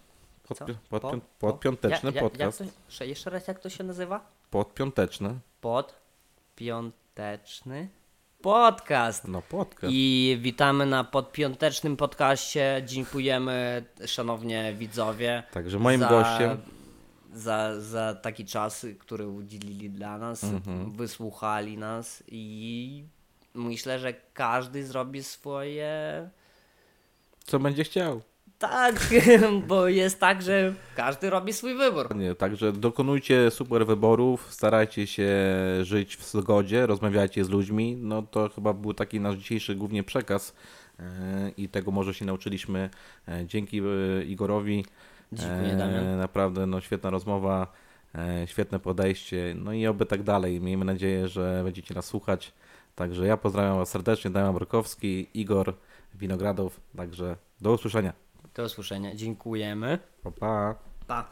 Pod, 0.47 0.57
co? 0.57 0.65
podpią- 0.65 0.75
Po- 0.89 0.99
po- 0.99 1.17
podpiąteczny 1.39 2.09
ja- 2.09 2.15
ja- 2.15 2.21
podcast. 2.21 2.59
Jak 2.59 2.69
to, 2.69 2.75
jeszcze- 2.87 3.07
jeszcze 3.07 3.29
raz, 3.29 3.47
jak 3.47 3.59
to 3.59 3.69
się 3.69 3.83
nazywa? 3.83 4.25
Podpiąteczny. 4.51 5.39
Podpiąteczny 5.61 7.89
podcast. 8.41 9.27
No 9.27 9.41
podcast. 9.41 9.93
I 9.95 10.37
witamy 10.41 10.85
na 10.85 11.03
podpiątecznym 11.03 11.97
podcaście. 11.97 12.83
Dziękujemy, 12.85 13.85
szanownie 14.05 14.73
widzowie. 14.73 15.43
Także 15.51 15.79
moim 15.79 15.99
za, 15.99 16.09
gościem 16.09 16.57
Za, 17.33 17.81
za 17.81 18.15
taki 18.15 18.45
czas, 18.45 18.85
który 18.99 19.27
udzielili 19.27 19.89
dla 19.89 20.17
nas, 20.17 20.43
Mhm. 20.43 20.91
wysłuchali 20.91 21.77
nas 21.77 22.23
i 22.27 23.03
myślę, 23.57 23.99
że 23.99 24.13
każdy 24.33 24.85
zrobi 24.85 25.23
swoje. 25.23 26.29
co 27.45 27.59
będzie 27.59 27.83
chciał. 27.83 28.21
Tak, 28.59 29.09
bo 29.67 29.87
jest 29.87 30.19
tak, 30.19 30.41
że 30.41 30.73
każdy 30.95 31.29
robi 31.29 31.53
swój 31.53 31.75
wybór. 31.75 32.15
Nie, 32.15 32.35
także 32.35 32.71
dokonujcie 32.71 33.51
super 33.51 33.85
wyborów, 33.85 34.53
starajcie 34.53 35.07
się 35.07 35.29
żyć 35.81 36.17
w 36.17 36.23
zgodzie, 36.23 36.85
rozmawiajcie 36.85 37.45
z 37.45 37.49
ludźmi. 37.49 37.97
No 38.01 38.21
to 38.21 38.49
chyba 38.49 38.73
był 38.73 38.93
taki 38.93 39.19
nasz 39.19 39.35
dzisiejszy 39.35 39.75
głównie 39.75 40.03
przekaz 40.03 40.55
e, 40.99 41.03
i 41.57 41.69
tego 41.69 41.91
może 41.91 42.13
się 42.13 42.25
nauczyliśmy 42.25 42.89
e, 43.27 43.45
dzięki 43.45 43.79
e, 43.79 44.23
Igorowi. 44.23 44.85
Dziękuję, 45.31 45.75
Damian. 45.75 46.17
Naprawdę 46.17 46.67
no, 46.67 46.81
świetna 46.81 47.09
rozmowa, 47.09 47.73
świetne 48.45 48.79
podejście, 48.79 49.55
no 49.57 49.73
i 49.73 49.87
oby 49.87 50.05
tak 50.05 50.23
dalej. 50.23 50.61
Miejmy 50.61 50.85
nadzieję, 50.85 51.27
że 51.27 51.61
będziecie 51.63 51.93
nas 51.93 52.05
słuchać. 52.05 52.53
Także 52.97 53.27
ja 53.27 53.37
pozdrawiam 53.37 53.77
Was 53.77 53.89
serdecznie, 53.89 54.31
Damian 54.31 54.53
Borkowski, 54.53 55.27
Igor 55.33 55.73
Winogradow, 56.15 56.79
także 56.95 57.37
do 57.61 57.71
usłyszenia. 57.71 58.13
Do 58.55 58.63
usłyszenia. 58.63 59.15
Dziękujemy. 59.15 59.99
Pa, 60.23 60.31
pa. 60.31 60.75
Pa. 61.07 61.25